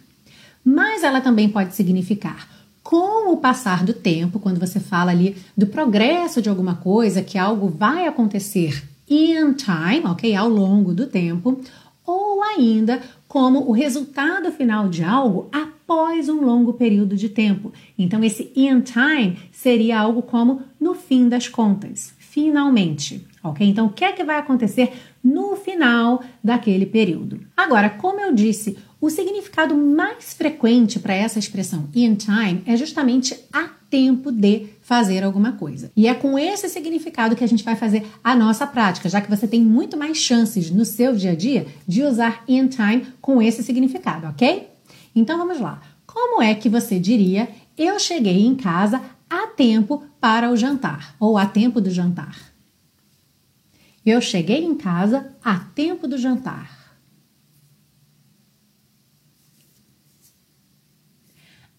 Mas 0.64 1.04
ela 1.04 1.20
também 1.20 1.50
pode 1.50 1.76
significar 1.76 2.48
com 2.82 3.30
o 3.30 3.36
passar 3.36 3.84
do 3.84 3.92
tempo, 3.92 4.40
quando 4.40 4.58
você 4.58 4.80
fala 4.80 5.12
ali 5.12 5.36
do 5.58 5.68
progresso 5.68 6.42
de 6.42 6.48
alguma 6.48 6.76
coisa, 6.76 7.22
que 7.22 7.38
algo 7.38 7.68
vai 7.68 8.08
acontecer 8.08 8.82
in 9.10 9.52
time, 9.52 10.06
ok? 10.06 10.34
Ao 10.34 10.48
longo 10.48 10.94
do 10.94 11.08
tempo, 11.08 11.60
ou 12.08 12.42
ainda 12.42 13.02
como 13.36 13.68
o 13.68 13.74
resultado 13.74 14.50
final 14.50 14.88
de 14.88 15.04
algo 15.04 15.50
após 15.52 16.30
um 16.30 16.40
longo 16.40 16.72
período 16.72 17.18
de 17.18 17.28
tempo. 17.28 17.74
Então, 18.00 18.24
esse 18.24 18.50
in 18.56 18.80
time 18.80 19.38
seria 19.52 20.00
algo 20.00 20.22
como 20.22 20.62
no 20.80 20.96
fim 20.96 21.28
das 21.28 21.50
contas, 21.50 22.14
finalmente. 22.18 23.28
Ok? 23.44 23.68
Então, 23.68 23.88
o 23.88 23.90
que 23.90 24.06
é 24.06 24.14
que 24.14 24.24
vai 24.24 24.38
acontecer 24.38 24.94
no 25.22 25.58
final 25.58 26.24
daquele 26.42 26.86
período? 26.86 27.42
Agora, 27.58 27.90
como 27.90 28.22
eu 28.22 28.34
disse, 28.34 28.78
o 29.02 29.10
significado 29.10 29.76
mais 29.76 30.34
frequente 30.34 30.98
para 30.98 31.14
essa 31.14 31.38
expressão 31.38 31.90
in 31.94 32.16
time 32.16 32.64
é 32.66 32.78
justamente 32.78 33.38
a 33.52 33.68
tempo 33.90 34.32
de 34.32 34.68
fazer 34.86 35.24
alguma 35.24 35.54
coisa. 35.54 35.92
E 35.96 36.08
é 36.08 36.14
com 36.14 36.38
esse 36.38 36.70
significado 36.70 37.36
que 37.36 37.44
a 37.44 37.48
gente 37.48 37.64
vai 37.64 37.76
fazer 37.76 38.06
a 38.24 38.36
nossa 38.36 38.68
prática, 38.68 39.10
já 39.10 39.20
que 39.20 39.28
você 39.28 39.48
tem 39.48 39.60
muito 39.60 39.98
mais 39.98 40.16
chances 40.16 40.70
no 40.70 40.86
seu 40.86 41.16
dia 41.16 41.32
a 41.32 41.36
dia 41.36 41.66
de 41.88 42.04
usar 42.04 42.44
in 42.48 42.68
time 42.68 43.08
com 43.20 43.42
esse 43.42 43.64
significado, 43.64 44.28
ok? 44.28 44.70
Então 45.16 45.40
vamos 45.40 45.60
lá. 45.60 45.82
Como 46.06 46.40
é 46.40 46.54
que 46.54 46.70
você 46.70 47.00
diria 47.00 47.50
eu 47.76 48.00
cheguei 48.00 48.46
em 48.46 48.54
casa 48.54 49.02
a 49.28 49.48
tempo 49.48 50.04
para 50.22 50.52
o 50.52 50.56
jantar 50.56 51.16
ou 51.20 51.36
a 51.36 51.48
tempo 51.48 51.82
do 51.82 51.90
jantar? 51.90 52.38
Eu 54.06 54.22
cheguei 54.22 54.64
em 54.64 54.76
casa 54.76 55.34
a 55.44 55.58
tempo 55.58 56.08
do 56.08 56.16
jantar. 56.16 56.86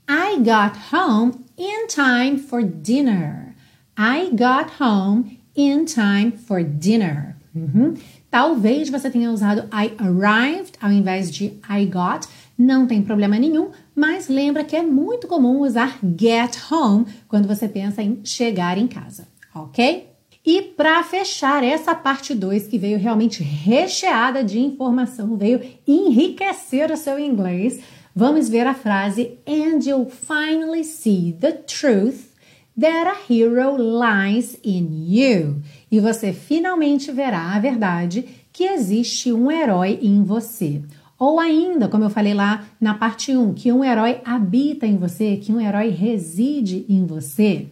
I 0.09 0.39
got 0.39 0.77
home 0.93 1.46
in 1.57 1.87
time 1.89 2.39
for 2.39 2.63
dinner. 2.63 3.55
I 3.97 4.31
got 4.31 4.81
home 4.81 5.39
in 5.55 5.87
time 5.87 6.33
for 6.33 6.63
dinner. 6.63 7.37
Uhum. 7.55 7.95
Talvez 8.31 8.91
você 8.91 9.09
tenha 9.09 9.31
usado 9.31 9.63
I 9.73 9.93
arrived 9.99 10.73
ao 10.81 10.93
invés 10.93 11.31
de 11.31 11.59
I 11.69 11.87
got. 11.87 12.29
Não 12.59 12.87
tem 12.87 13.03
problema 13.03 13.39
nenhum, 13.39 13.71
mas 13.95 14.29
lembra 14.29 14.65
que 14.65 14.77
é 14.77 14.83
muito 14.83 15.27
comum 15.27 15.61
usar 15.61 15.99
get 16.19 16.59
home 16.71 17.07
quando 17.29 17.49
você 17.49 17.69
pensa 17.69 18.03
em 18.03 18.21
chegar 18.25 18.77
em 18.77 18.87
casa, 18.87 19.27
ok? 19.55 20.09
E 20.45 20.63
para 20.63 21.03
fechar 21.03 21.65
essa 21.65 21.95
parte 21.95 22.33
2, 22.33 22.69
que 22.69 22.79
veio 22.79 22.99
realmente 22.99 23.43
recheada 23.43 24.45
de 24.45 24.61
informação, 24.61 25.37
veio 25.37 25.61
enriquecer 25.87 26.91
o 26.93 26.97
seu 26.97 27.19
inglês, 27.19 27.81
vamos 28.17 28.49
ver 28.49 28.67
a 28.67 28.73
frase 28.73 29.39
And 29.47 29.85
you'll 29.85 30.11
finally 30.11 30.83
see 30.83 31.37
the 31.39 31.53
truth 31.53 32.35
that 32.79 33.07
a 33.07 33.33
hero 33.33 33.77
lies 33.77 34.59
in 34.65 35.07
you. 35.07 35.63
E 35.91 36.01
você 36.01 36.33
finalmente 36.33 37.13
verá 37.13 37.55
a 37.55 37.61
verdade 37.61 38.25
que 38.53 38.65
existe 38.65 39.31
um 39.31 39.51
herói 39.51 39.99
em 40.03 40.23
você. 40.25 40.83
Ou 41.19 41.39
ainda, 41.39 41.89
como 41.89 42.05
eu 42.05 42.11
falei 42.11 42.35
lá 42.35 42.67
na 42.81 42.95
parte 42.95 43.35
1, 43.35 43.55
que 43.55 43.71
um 43.71 43.85
herói 43.85 44.21
habita 44.25 44.87
em 44.87 44.97
você, 44.97 45.37
que 45.37 45.53
um 45.53 45.61
herói 45.61 45.89
reside 45.89 46.85
em 46.89 47.07
você. 47.07 47.67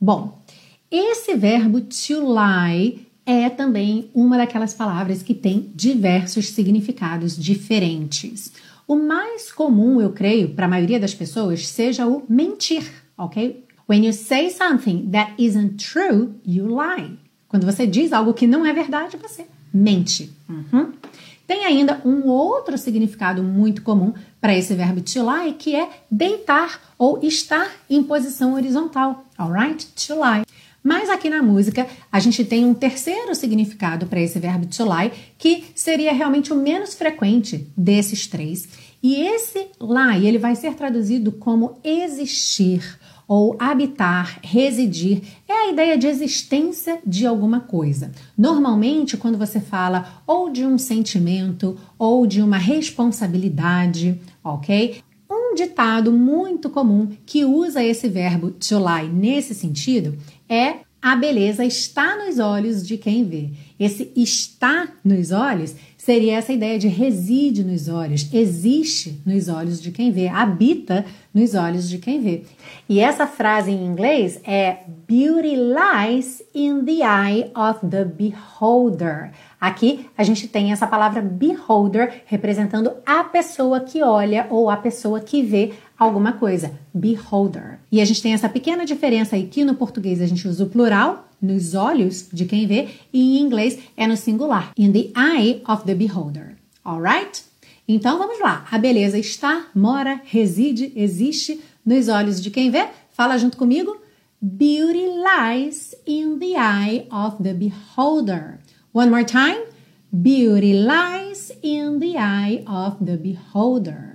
Bom, 0.00 0.42
esse 0.90 1.34
verbo 1.34 1.80
to 1.80 2.20
lie 2.20 3.06
é 3.24 3.48
também 3.48 4.10
uma 4.14 4.36
daquelas 4.36 4.74
palavras 4.74 5.22
que 5.22 5.34
tem 5.34 5.70
diversos 5.74 6.48
significados 6.48 7.36
diferentes. 7.36 8.52
O 8.86 8.96
mais 8.96 9.52
comum, 9.52 10.00
eu 10.00 10.10
creio, 10.10 10.50
para 10.54 10.66
a 10.66 10.68
maioria 10.68 10.98
das 10.98 11.14
pessoas, 11.14 11.66
seja 11.66 12.06
o 12.06 12.24
mentir, 12.28 12.84
ok? 13.16 13.64
When 13.88 14.04
you 14.04 14.12
say 14.12 14.50
something 14.50 15.10
that 15.10 15.34
isn't 15.38 15.76
true, 15.76 16.34
you 16.44 16.66
lie. 16.66 17.18
Quando 17.48 17.64
você 17.64 17.86
diz 17.86 18.12
algo 18.12 18.32
que 18.32 18.46
não 18.46 18.64
é 18.64 18.72
verdade, 18.72 19.16
você 19.16 19.46
mente. 19.72 20.32
Uhum. 20.48 20.92
Tem 21.46 21.64
ainda 21.66 22.00
um 22.04 22.26
outro 22.28 22.78
significado 22.78 23.42
muito 23.42 23.82
comum 23.82 24.14
para 24.40 24.56
esse 24.56 24.74
verbo 24.74 25.00
to 25.02 25.20
lie, 25.20 25.52
que 25.52 25.74
é 25.74 25.88
deitar 26.10 26.80
ou 26.96 27.20
estar 27.22 27.70
em 27.90 28.02
posição 28.02 28.54
horizontal, 28.54 29.24
alright? 29.36 29.86
To 30.06 30.14
lie. 30.14 30.44
Mas 30.82 31.08
aqui 31.08 31.30
na 31.30 31.42
música 31.42 31.86
a 32.10 32.18
gente 32.18 32.44
tem 32.44 32.64
um 32.64 32.74
terceiro 32.74 33.34
significado 33.34 34.06
para 34.06 34.20
esse 34.20 34.38
verbo 34.38 34.66
to 34.66 34.84
lie, 34.84 35.12
que 35.38 35.64
seria 35.74 36.12
realmente 36.12 36.52
o 36.52 36.56
menos 36.56 36.94
frequente 36.94 37.68
desses 37.76 38.26
três. 38.26 38.68
E 39.02 39.16
esse 39.16 39.68
lie, 39.80 40.26
ele 40.26 40.38
vai 40.38 40.54
ser 40.54 40.74
traduzido 40.74 41.32
como 41.32 41.78
existir 41.82 42.98
ou 43.26 43.56
habitar, 43.58 44.40
residir, 44.42 45.22
é 45.48 45.52
a 45.52 45.70
ideia 45.70 45.96
de 45.96 46.06
existência 46.06 47.00
de 47.06 47.26
alguma 47.26 47.60
coisa. 47.60 48.12
Normalmente, 48.36 49.16
quando 49.16 49.38
você 49.38 49.58
fala 49.58 50.22
ou 50.26 50.50
de 50.50 50.66
um 50.66 50.76
sentimento 50.76 51.78
ou 51.98 52.26
de 52.26 52.42
uma 52.42 52.58
responsabilidade, 52.58 54.20
ok? 54.44 55.00
Um 55.30 55.54
ditado 55.54 56.12
muito 56.12 56.68
comum 56.68 57.08
que 57.24 57.44
usa 57.44 57.82
esse 57.82 58.06
verbo 58.06 58.50
to 58.50 58.78
lie 58.78 59.08
nesse 59.08 59.54
sentido 59.54 60.18
é 60.52 60.80
a 61.00 61.16
beleza 61.16 61.64
está 61.64 62.16
nos 62.16 62.38
olhos 62.38 62.86
de 62.86 62.96
quem 62.96 63.24
vê. 63.24 63.50
Esse 63.78 64.12
está 64.14 64.88
nos 65.04 65.32
olhos 65.32 65.74
seria 66.02 66.36
essa 66.36 66.52
ideia 66.52 66.80
de 66.80 66.88
reside 66.88 67.62
nos 67.62 67.88
olhos, 67.88 68.28
existe 68.32 69.22
nos 69.24 69.46
olhos 69.46 69.80
de 69.80 69.92
quem 69.92 70.10
vê, 70.10 70.26
habita 70.26 71.04
nos 71.32 71.54
olhos 71.54 71.88
de 71.88 71.98
quem 71.98 72.20
vê. 72.20 72.42
E 72.88 72.98
essa 72.98 73.24
frase 73.24 73.70
em 73.70 73.86
inglês 73.86 74.40
é 74.42 74.78
Beauty 75.06 75.54
lies 75.54 76.42
in 76.52 76.84
the 76.84 77.04
eye 77.04 77.52
of 77.54 77.86
the 77.86 78.04
beholder. 78.04 79.30
Aqui 79.60 80.06
a 80.18 80.24
gente 80.24 80.48
tem 80.48 80.72
essa 80.72 80.88
palavra 80.88 81.22
beholder 81.22 82.22
representando 82.26 82.94
a 83.06 83.22
pessoa 83.22 83.78
que 83.78 84.02
olha 84.02 84.48
ou 84.50 84.68
a 84.68 84.76
pessoa 84.76 85.20
que 85.20 85.40
vê 85.40 85.72
alguma 86.02 86.32
coisa. 86.32 86.72
Beholder. 86.92 87.78
E 87.90 88.00
a 88.00 88.04
gente 88.04 88.22
tem 88.22 88.32
essa 88.32 88.48
pequena 88.48 88.84
diferença 88.84 89.36
aí 89.36 89.46
que 89.46 89.64
no 89.64 89.74
português 89.74 90.20
a 90.20 90.26
gente 90.26 90.46
usa 90.46 90.64
o 90.64 90.68
plural 90.68 91.28
nos 91.40 91.74
olhos 91.74 92.28
de 92.32 92.44
quem 92.44 92.66
vê 92.66 92.88
e 93.12 93.38
em 93.38 93.42
inglês 93.42 93.78
é 93.96 94.06
no 94.06 94.16
singular. 94.16 94.72
In 94.76 94.92
the 94.92 95.10
eye 95.18 95.62
of 95.68 95.84
the 95.84 95.94
beholder. 95.94 96.56
Alright? 96.84 97.42
Então 97.86 98.18
vamos 98.18 98.40
lá. 98.40 98.66
A 98.70 98.78
beleza 98.78 99.18
está, 99.18 99.66
mora, 99.74 100.20
reside, 100.24 100.92
existe 100.94 101.60
nos 101.84 102.08
olhos 102.08 102.40
de 102.40 102.50
quem 102.50 102.70
vê. 102.70 102.86
Fala 103.12 103.36
junto 103.38 103.56
comigo. 103.56 103.96
Beauty 104.40 105.06
lies 105.06 105.94
in 106.06 106.38
the 106.38 106.56
eye 106.56 107.06
of 107.10 107.42
the 107.42 107.52
beholder. 107.52 108.58
One 108.92 109.10
more 109.10 109.24
time. 109.24 109.64
Beauty 110.12 110.74
lies 110.74 111.52
in 111.62 111.98
the 111.98 112.18
eye 112.18 112.64
of 112.66 113.04
the 113.04 113.16
beholder. 113.16 114.11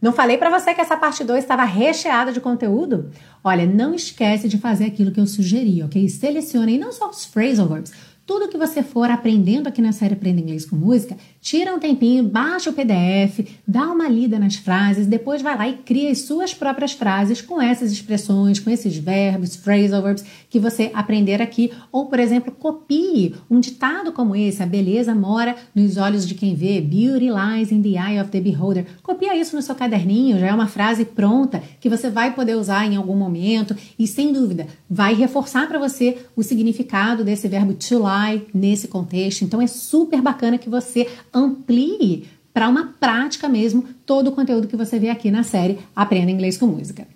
Não 0.00 0.12
falei 0.12 0.38
para 0.38 0.48
você 0.48 0.72
que 0.74 0.80
essa 0.80 0.96
parte 0.96 1.24
2 1.24 1.42
estava 1.42 1.64
recheada 1.64 2.32
de 2.32 2.40
conteúdo? 2.40 3.10
Olha, 3.42 3.66
não 3.66 3.92
esquece 3.92 4.48
de 4.48 4.56
fazer 4.56 4.84
aquilo 4.84 5.10
que 5.10 5.18
eu 5.18 5.26
sugeri, 5.26 5.82
ok? 5.82 6.08
Selecione 6.08 6.78
não 6.78 6.92
só 6.92 7.10
os 7.10 7.24
phrasal 7.24 7.66
verbs, 7.66 7.92
tudo 8.24 8.48
que 8.48 8.58
você 8.58 8.82
for 8.82 9.10
aprendendo 9.10 9.68
aqui 9.68 9.80
na 9.80 9.90
série 9.90 10.14
Aprenda 10.14 10.40
Inglês 10.40 10.64
com 10.64 10.76
Música, 10.76 11.16
tira 11.40 11.74
um 11.74 11.78
tempinho, 11.78 12.24
baixa 12.24 12.70
o 12.70 12.72
PDF, 12.72 13.46
dá 13.66 13.90
uma 13.90 14.08
lida 14.08 14.38
nas 14.38 14.56
frases, 14.56 15.06
depois 15.06 15.42
vai 15.42 15.56
lá 15.56 15.68
e 15.68 15.74
cria 15.74 16.10
as 16.10 16.20
suas 16.20 16.52
próprias 16.52 16.92
frases 16.92 17.40
com 17.40 17.60
essas 17.60 17.92
expressões, 17.92 18.58
com 18.58 18.70
esses 18.70 18.96
verbos, 18.96 19.56
phrasal 19.56 20.02
verbs 20.02 20.24
que 20.50 20.58
você 20.58 20.90
aprender 20.94 21.40
aqui. 21.40 21.72
Ou, 21.92 22.06
por 22.06 22.18
exemplo, 22.18 22.52
copie 22.52 23.34
um 23.50 23.60
ditado 23.60 24.12
como 24.12 24.34
esse: 24.34 24.62
a 24.62 24.66
beleza 24.66 25.14
mora 25.14 25.56
nos 25.74 25.96
olhos 25.96 26.26
de 26.26 26.34
quem 26.34 26.54
vê, 26.54 26.80
beauty 26.80 27.28
lies 27.30 27.72
in 27.72 27.82
the 27.82 27.90
eye 27.90 28.20
of 28.20 28.30
the 28.30 28.40
beholder. 28.40 28.86
Copia 29.02 29.36
isso 29.36 29.56
no 29.56 29.62
seu 29.62 29.74
caderninho, 29.74 30.38
já 30.38 30.48
é 30.48 30.54
uma 30.54 30.66
frase 30.66 31.04
pronta 31.04 31.62
que 31.80 31.88
você 31.88 32.10
vai 32.10 32.34
poder 32.34 32.56
usar 32.56 32.86
em 32.86 32.96
algum 32.96 33.16
momento 33.16 33.76
e, 33.98 34.06
sem 34.06 34.32
dúvida, 34.32 34.66
vai 34.88 35.14
reforçar 35.14 35.66
para 35.68 35.78
você 35.78 36.18
o 36.36 36.42
significado 36.42 37.24
desse 37.24 37.48
verbo 37.48 37.74
to 37.74 37.98
lie 37.98 38.46
nesse 38.52 38.88
contexto. 38.88 39.44
Então 39.44 39.60
é 39.60 39.66
super 39.66 40.20
bacana 40.20 40.58
que 40.58 40.68
você 40.68 41.06
amplie 41.38 42.26
para 42.52 42.68
uma 42.68 42.94
prática 42.98 43.48
mesmo 43.48 43.84
todo 44.04 44.28
o 44.28 44.32
conteúdo 44.32 44.68
que 44.68 44.76
você 44.76 44.98
vê 44.98 45.10
aqui 45.10 45.30
na 45.30 45.42
série 45.42 45.78
Aprenda 45.94 46.30
Inglês 46.30 46.56
com 46.58 46.66
Música. 46.66 47.06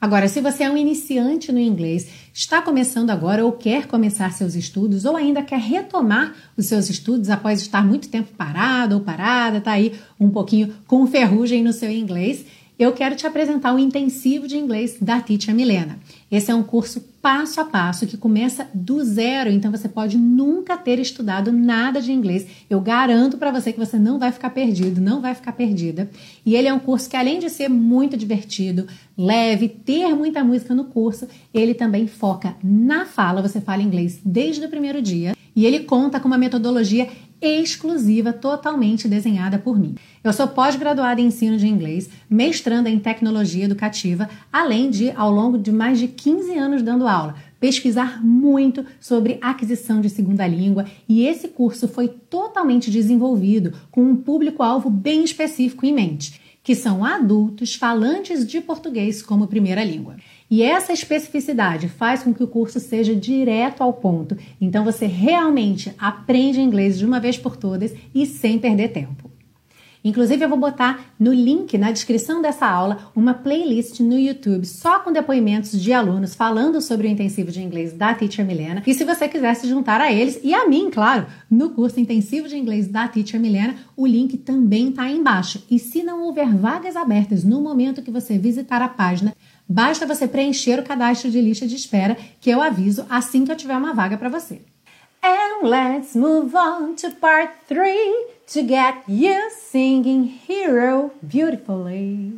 Agora, 0.00 0.28
se 0.28 0.40
você 0.40 0.64
é 0.64 0.70
um 0.70 0.76
iniciante 0.76 1.50
no 1.50 1.58
inglês, 1.58 2.08
está 2.32 2.60
começando 2.60 3.08
agora 3.08 3.42
ou 3.42 3.52
quer 3.52 3.86
começar 3.86 4.30
seus 4.32 4.54
estudos 4.54 5.06
ou 5.06 5.16
ainda 5.16 5.42
quer 5.42 5.58
retomar 5.58 6.34
os 6.58 6.66
seus 6.66 6.90
estudos 6.90 7.30
após 7.30 7.62
estar 7.62 7.82
muito 7.86 8.08
tempo 8.08 8.34
parado 8.36 8.96
ou 8.96 9.00
parada, 9.00 9.62
tá 9.62 9.72
aí 9.72 9.94
um 10.20 10.28
pouquinho 10.28 10.74
com 10.86 11.06
ferrugem 11.06 11.62
no 11.62 11.72
seu 11.72 11.90
inglês, 11.90 12.44
eu 12.78 12.92
quero 12.92 13.14
te 13.14 13.26
apresentar 13.26 13.74
o 13.74 13.78
intensivo 13.78 14.48
de 14.48 14.56
inglês 14.56 14.96
da 15.00 15.20
Teacher 15.20 15.54
Milena. 15.54 15.98
Esse 16.30 16.50
é 16.50 16.54
um 16.54 16.62
curso 16.62 17.00
passo 17.22 17.60
a 17.60 17.64
passo 17.64 18.06
que 18.06 18.16
começa 18.16 18.68
do 18.74 19.02
zero, 19.04 19.48
então 19.48 19.70
você 19.70 19.88
pode 19.88 20.18
nunca 20.18 20.76
ter 20.76 20.98
estudado 20.98 21.52
nada 21.52 22.02
de 22.02 22.12
inglês. 22.12 22.46
Eu 22.68 22.80
garanto 22.80 23.38
para 23.38 23.52
você 23.52 23.72
que 23.72 23.78
você 23.78 23.98
não 23.98 24.18
vai 24.18 24.32
ficar 24.32 24.50
perdido, 24.50 25.00
não 25.00 25.20
vai 25.20 25.34
ficar 25.34 25.52
perdida. 25.52 26.10
E 26.44 26.56
ele 26.56 26.66
é 26.66 26.74
um 26.74 26.80
curso 26.80 27.08
que 27.08 27.16
além 27.16 27.38
de 27.38 27.48
ser 27.48 27.68
muito 27.68 28.16
divertido, 28.16 28.86
leve, 29.16 29.68
ter 29.68 30.14
muita 30.14 30.42
música 30.42 30.74
no 30.74 30.86
curso, 30.86 31.28
ele 31.52 31.74
também 31.74 32.08
foca 32.08 32.56
na 32.62 33.06
fala, 33.06 33.40
você 33.40 33.60
fala 33.60 33.82
inglês 33.82 34.20
desde 34.24 34.66
o 34.66 34.68
primeiro 34.68 35.00
dia, 35.00 35.36
e 35.54 35.64
ele 35.64 35.80
conta 35.80 36.18
com 36.18 36.26
uma 36.26 36.36
metodologia 36.36 37.08
exclusiva, 37.40 38.32
totalmente 38.32 39.06
desenhada 39.06 39.58
por 39.58 39.78
mim. 39.78 39.94
Eu 40.24 40.32
sou 40.32 40.48
pós-graduada 40.48 41.20
em 41.20 41.26
ensino 41.26 41.58
de 41.58 41.68
inglês, 41.68 42.08
mestranda 42.30 42.88
em 42.88 42.98
tecnologia 42.98 43.66
educativa, 43.66 44.26
além 44.50 44.88
de, 44.88 45.10
ao 45.10 45.30
longo 45.30 45.58
de 45.58 45.70
mais 45.70 45.98
de 45.98 46.08
15 46.08 46.56
anos 46.56 46.82
dando 46.82 47.06
aula, 47.06 47.34
pesquisar 47.60 48.24
muito 48.24 48.86
sobre 48.98 49.36
aquisição 49.42 50.00
de 50.00 50.08
segunda 50.08 50.46
língua 50.46 50.86
e 51.06 51.26
esse 51.26 51.48
curso 51.48 51.86
foi 51.86 52.08
totalmente 52.08 52.90
desenvolvido 52.90 53.74
com 53.90 54.02
um 54.02 54.16
público-alvo 54.16 54.88
bem 54.88 55.24
específico 55.24 55.84
em 55.84 55.92
mente, 55.92 56.40
que 56.62 56.74
são 56.74 57.04
adultos 57.04 57.74
falantes 57.74 58.46
de 58.46 58.62
português 58.62 59.20
como 59.20 59.46
primeira 59.46 59.84
língua. 59.84 60.16
E 60.50 60.62
essa 60.62 60.94
especificidade 60.94 61.86
faz 61.86 62.22
com 62.22 62.32
que 62.32 62.42
o 62.42 62.48
curso 62.48 62.80
seja 62.80 63.14
direto 63.14 63.82
ao 63.82 63.92
ponto. 63.92 64.38
Então 64.58 64.84
você 64.84 65.04
realmente 65.04 65.94
aprende 65.98 66.62
inglês 66.62 66.98
de 66.98 67.04
uma 67.04 67.20
vez 67.20 67.36
por 67.36 67.58
todas 67.58 67.94
e 68.14 68.24
sem 68.24 68.58
perder 68.58 68.88
tempo. 68.88 69.23
Inclusive, 70.04 70.44
eu 70.44 70.48
vou 70.48 70.58
botar 70.58 71.06
no 71.18 71.32
link 71.32 71.78
na 71.78 71.90
descrição 71.90 72.42
dessa 72.42 72.66
aula 72.66 73.10
uma 73.16 73.32
playlist 73.32 74.00
no 74.00 74.18
YouTube 74.18 74.66
só 74.66 75.00
com 75.00 75.10
depoimentos 75.10 75.80
de 75.80 75.92
alunos 75.92 76.34
falando 76.34 76.80
sobre 76.80 77.08
o 77.08 77.10
intensivo 77.10 77.50
de 77.50 77.62
inglês 77.62 77.92
da 77.92 78.12
Teacher 78.12 78.44
Milena. 78.44 78.82
E 78.86 78.92
se 78.92 79.04
você 79.04 79.26
quiser 79.26 79.54
se 79.54 79.66
juntar 79.66 80.00
a 80.00 80.12
eles 80.12 80.38
e 80.42 80.52
a 80.52 80.68
mim, 80.68 80.90
claro, 80.90 81.26
no 81.50 81.70
curso 81.70 81.98
intensivo 81.98 82.46
de 82.46 82.56
inglês 82.56 82.86
da 82.86 83.08
Teacher 83.08 83.40
Milena, 83.40 83.76
o 83.96 84.06
link 84.06 84.36
também 84.36 84.90
está 84.90 85.04
aí 85.04 85.16
embaixo. 85.16 85.64
E 85.70 85.78
se 85.78 86.02
não 86.02 86.22
houver 86.24 86.54
vagas 86.54 86.96
abertas 86.96 87.42
no 87.42 87.60
momento 87.60 88.02
que 88.02 88.10
você 88.10 88.36
visitar 88.36 88.82
a 88.82 88.88
página, 88.88 89.34
Basta 89.66 90.06
você 90.06 90.28
preencher 90.28 90.78
o 90.78 90.84
cadastro 90.84 91.30
de 91.30 91.40
lista 91.40 91.66
de 91.66 91.74
espera 91.74 92.18
que 92.38 92.50
eu 92.50 92.60
aviso 92.60 93.06
assim 93.08 93.44
que 93.44 93.52
eu 93.52 93.56
tiver 93.56 93.76
uma 93.76 93.94
vaga 93.94 94.18
para 94.18 94.28
você. 94.28 94.60
And 95.22 95.66
let's 95.66 96.14
move 96.14 96.54
on 96.54 96.94
to 96.96 97.10
part 97.12 97.50
3 97.66 98.33
to 98.52 98.62
get 98.62 99.02
you 99.08 99.50
singing 99.50 100.40
Hero 100.48 101.10
beautifully. 101.22 102.32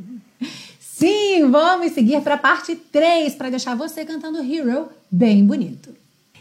Sim, 0.81 1.51
vamos 1.51 1.93
seguir 1.93 2.23
para 2.23 2.35
a 2.35 2.39
parte 2.39 2.75
3 2.77 3.35
para 3.35 3.51
deixar 3.51 3.77
você 3.77 4.05
cantando 4.05 4.39
Hero 4.39 4.89
bem 5.11 5.45
bonito. 5.47 5.95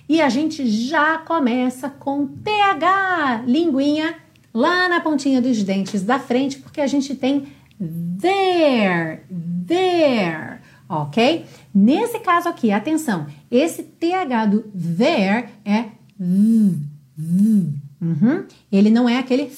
E 0.08 0.22
a 0.22 0.30
gente 0.30 0.70
já 0.70 1.18
começa 1.18 1.90
com 1.90 2.28
TH, 2.28 3.44
linguinha 3.46 4.16
lá 4.54 4.88
na 4.88 5.02
pontinha 5.02 5.42
dos 5.42 5.64
dentes 5.64 6.04
da 6.04 6.20
frente, 6.20 6.60
porque 6.60 6.80
a 6.80 6.88
gente 6.88 7.16
tem 7.16 7.48
there, 8.22 9.24
there 9.68 10.60
ok? 10.88 11.46
Nesse 11.74 12.20
caso 12.20 12.48
aqui, 12.48 12.72
atenção, 12.72 13.28
esse 13.50 13.84
TH 13.84 14.46
do 14.46 14.62
there 14.98 15.50
é 15.64 15.86
v, 16.18 16.78
v. 17.18 17.85
Uhum. 18.02 18.46
Ele 18.72 18.90
não 18.90 19.08
é 19.08 19.18
aquele 19.18 19.52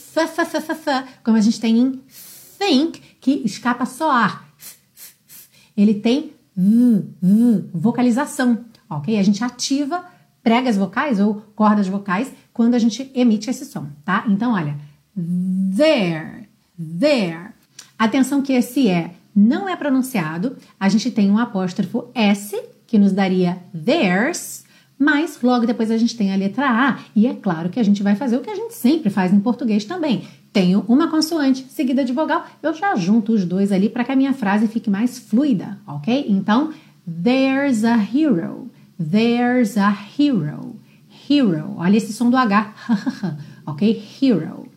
como 1.23 1.37
a 1.37 1.41
gente 1.41 1.59
tem 1.59 1.77
em 1.77 2.01
think, 2.57 3.01
que 3.19 3.41
escapa 3.45 3.85
só 3.85 4.11
ar. 4.11 4.47
Ele 5.75 5.93
tem 5.93 6.33
vocalização, 7.73 8.65
ok? 8.89 9.17
A 9.19 9.23
gente 9.23 9.43
ativa 9.43 10.03
pregas 10.41 10.77
vocais 10.77 11.19
ou 11.19 11.43
cordas 11.55 11.87
vocais 11.87 12.31
quando 12.53 12.73
a 12.73 12.79
gente 12.79 13.11
emite 13.13 13.49
esse 13.49 13.65
som, 13.65 13.87
tá? 14.03 14.25
Então, 14.27 14.53
olha, 14.53 14.77
there, 15.75 16.47
there. 16.99 17.51
Atenção 17.99 18.41
que 18.41 18.53
esse 18.53 18.87
é 18.87 19.13
não 19.35 19.69
é 19.69 19.75
pronunciado, 19.75 20.57
a 20.79 20.89
gente 20.89 21.11
tem 21.11 21.29
um 21.29 21.37
apóstrofo 21.37 22.09
S, 22.15 22.59
que 22.87 22.97
nos 22.97 23.11
daria 23.11 23.59
theirs, 23.85 24.63
mas 24.97 25.39
logo 25.41 25.65
depois 25.65 25.91
a 25.91 25.97
gente 25.97 26.15
tem 26.15 26.33
a 26.33 26.35
letra 26.35 26.67
A, 26.69 26.99
e 27.15 27.27
é 27.27 27.33
claro 27.33 27.69
que 27.69 27.79
a 27.79 27.83
gente 27.83 28.01
vai 28.01 28.15
fazer 28.15 28.37
o 28.37 28.41
que 28.41 28.49
a 28.49 28.55
gente 28.55 28.73
sempre 28.73 29.09
faz 29.09 29.33
em 29.33 29.39
português 29.39 29.85
também. 29.85 30.23
Tenho 30.51 30.83
uma 30.87 31.09
consoante 31.09 31.65
seguida 31.69 32.03
de 32.03 32.13
vogal, 32.13 32.45
eu 32.63 32.73
já 32.73 32.95
junto 32.95 33.33
os 33.33 33.45
dois 33.45 33.71
ali 33.71 33.89
para 33.89 34.03
que 34.03 34.11
a 34.11 34.15
minha 34.15 34.33
frase 34.33 34.67
fique 34.67 34.89
mais 34.89 35.19
fluida, 35.19 35.77
ok? 35.85 36.25
Então, 36.27 36.73
there's 37.23 37.83
a 37.83 37.97
hero, 37.97 38.71
there's 38.99 39.77
a 39.77 39.95
hero, 40.17 40.79
hero. 41.29 41.75
Olha 41.77 41.97
esse 41.97 42.13
som 42.13 42.29
do 42.29 42.37
H, 42.37 42.73
ok? 43.65 44.03
Hero. 44.21 44.67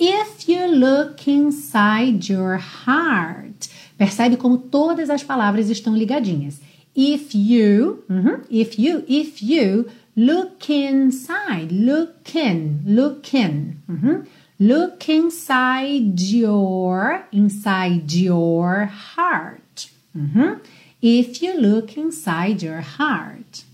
If 0.00 0.48
you 0.48 0.66
look 0.66 1.28
inside 1.28 2.32
your 2.32 2.58
heart. 2.58 3.68
Percebe 3.98 4.36
como 4.36 4.56
todas 4.58 5.10
as 5.10 5.24
palavras 5.24 5.68
estão 5.68 5.96
ligadinhas. 5.96 6.60
If 7.00 7.32
you, 7.32 8.02
-huh, 8.08 8.40
if 8.50 8.76
you, 8.76 9.04
if 9.06 9.40
you 9.40 9.88
look 10.16 10.68
inside, 10.68 11.70
look 11.70 12.34
in, 12.34 12.82
look 12.84 13.32
in. 13.32 13.76
-huh, 13.88 14.26
look 14.58 15.08
inside 15.08 16.20
your, 16.20 17.22
inside 17.30 18.12
your 18.12 18.90
heart. 19.14 19.90
-huh, 20.12 20.58
if 21.00 21.40
you 21.40 21.60
look 21.60 21.96
inside 21.96 22.66
your 22.66 22.82
heart. 22.98 23.64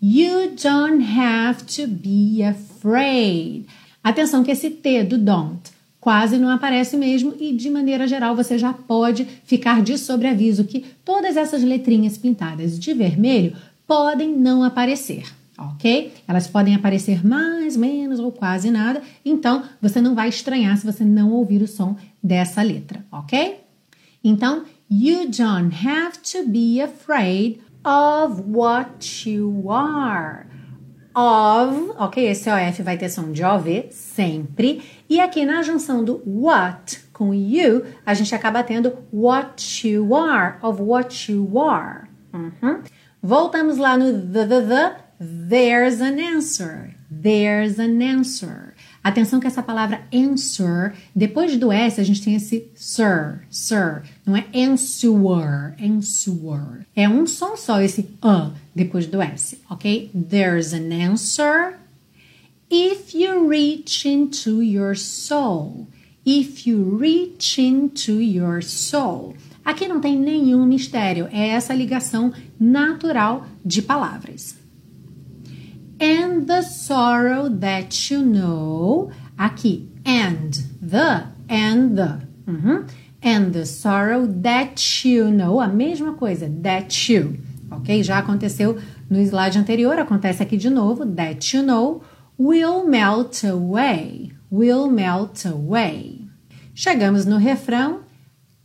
You 0.00 0.56
don't 0.56 1.02
have 1.02 1.64
to 1.76 1.86
be 1.86 2.42
afraid. 2.42 3.66
Atenção 4.02 4.44
que 4.44 4.52
esse 4.52 4.70
T 4.70 5.02
do 5.04 5.18
don't 5.18 5.73
quase 6.04 6.36
não 6.36 6.50
aparece 6.50 6.98
mesmo 6.98 7.32
e 7.40 7.50
de 7.50 7.70
maneira 7.70 8.06
geral 8.06 8.36
você 8.36 8.58
já 8.58 8.74
pode 8.74 9.24
ficar 9.46 9.80
de 9.80 9.96
sobreaviso 9.96 10.66
que 10.66 10.84
todas 11.02 11.34
essas 11.34 11.64
letrinhas 11.64 12.18
pintadas 12.18 12.78
de 12.78 12.92
vermelho 12.92 13.56
podem 13.86 14.36
não 14.36 14.62
aparecer, 14.62 15.24
ok? 15.56 16.12
Elas 16.28 16.46
podem 16.46 16.74
aparecer 16.74 17.26
mais, 17.26 17.74
menos 17.74 18.20
ou 18.20 18.30
quase 18.30 18.70
nada, 18.70 19.00
então 19.24 19.62
você 19.80 19.98
não 19.98 20.14
vai 20.14 20.28
estranhar 20.28 20.76
se 20.76 20.84
você 20.84 21.06
não 21.06 21.32
ouvir 21.32 21.62
o 21.62 21.66
som 21.66 21.96
dessa 22.22 22.60
letra, 22.60 23.02
ok? 23.10 23.60
Então, 24.22 24.64
you 24.90 25.30
don't 25.30 25.74
have 25.74 26.18
to 26.18 26.46
be 26.46 26.82
afraid 26.82 27.60
of 27.82 28.42
what 28.46 29.26
you 29.26 29.70
are 29.70 30.44
of, 31.14 31.94
ok? 31.98 32.28
Esse 32.28 32.50
OF 32.50 32.82
vai 32.82 32.96
ter 32.96 33.08
som 33.08 33.32
de 33.32 33.44
OV 33.44 33.88
sempre. 33.90 34.82
E 35.08 35.20
aqui 35.20 35.44
na 35.44 35.62
junção 35.62 36.04
do 36.04 36.22
what 36.26 37.04
com 37.12 37.32
you, 37.32 37.84
a 38.04 38.12
gente 38.12 38.34
acaba 38.34 38.62
tendo 38.62 38.92
what 39.12 39.88
you 39.88 40.14
are, 40.14 40.56
of 40.62 40.82
what 40.82 41.30
you 41.30 41.58
are. 41.58 42.08
Uhum. 42.32 42.82
Voltamos 43.22 43.78
lá 43.78 43.96
no 43.96 44.12
the, 44.12 44.46
the, 44.46 44.60
the. 44.60 45.04
There's 45.20 46.00
an 46.00 46.18
answer. 46.18 46.94
There's 47.08 47.78
an 47.78 48.02
answer. 48.02 48.73
Atenção 49.04 49.38
que 49.38 49.46
essa 49.46 49.62
palavra 49.62 50.00
answer, 50.10 50.94
depois 51.14 51.58
do 51.58 51.70
S, 51.70 52.00
a 52.00 52.04
gente 52.04 52.22
tem 52.22 52.36
esse 52.36 52.68
sir, 52.74 53.42
sir. 53.50 54.02
Não 54.24 54.34
é 54.34 54.46
answer, 54.54 55.76
answer. 55.78 56.86
É 56.96 57.06
um 57.06 57.26
som 57.26 57.54
só, 57.54 57.82
esse 57.82 58.08
a 58.22 58.50
depois 58.74 59.06
do 59.06 59.20
S, 59.20 59.58
ok? 59.68 60.10
There's 60.14 60.72
an 60.72 60.88
answer. 60.90 61.78
If 62.70 63.14
you 63.14 63.46
reach 63.46 64.08
into 64.08 64.62
your 64.62 64.96
soul. 64.96 65.86
If 66.24 66.66
you 66.66 66.96
reach 66.96 67.60
into 67.60 68.22
your 68.22 68.62
soul. 68.62 69.36
Aqui 69.62 69.86
não 69.86 70.00
tem 70.00 70.18
nenhum 70.18 70.64
mistério, 70.64 71.28
é 71.30 71.48
essa 71.48 71.74
ligação 71.74 72.32
natural 72.58 73.46
de 73.62 73.82
palavras 73.82 74.63
and 76.00 76.46
the 76.46 76.62
sorrow 76.62 77.48
that 77.48 78.10
you 78.10 78.22
know. 78.22 79.10
Aqui, 79.38 79.88
and 80.04 80.54
the, 80.80 81.26
and 81.48 81.96
the. 81.96 82.20
Uhum. 82.46 82.90
And 83.22 83.52
the 83.52 83.66
sorrow 83.66 84.26
that 84.26 85.04
you 85.04 85.30
know. 85.30 85.60
A 85.60 85.68
mesma 85.68 86.14
coisa, 86.14 86.48
that 86.62 87.08
you. 87.08 87.38
Ok? 87.70 88.02
Já 88.02 88.18
aconteceu 88.18 88.78
no 89.10 89.24
slide 89.24 89.58
anterior, 89.58 89.98
acontece 89.98 90.42
aqui 90.42 90.56
de 90.56 90.70
novo. 90.70 91.04
That 91.06 91.56
you 91.56 91.62
know 91.62 92.02
will 92.38 92.84
melt 92.86 93.44
away. 93.44 94.32
Will 94.50 94.88
melt 94.88 95.44
away. 95.46 96.28
Chegamos 96.74 97.26
no 97.26 97.38
refrão. 97.38 98.04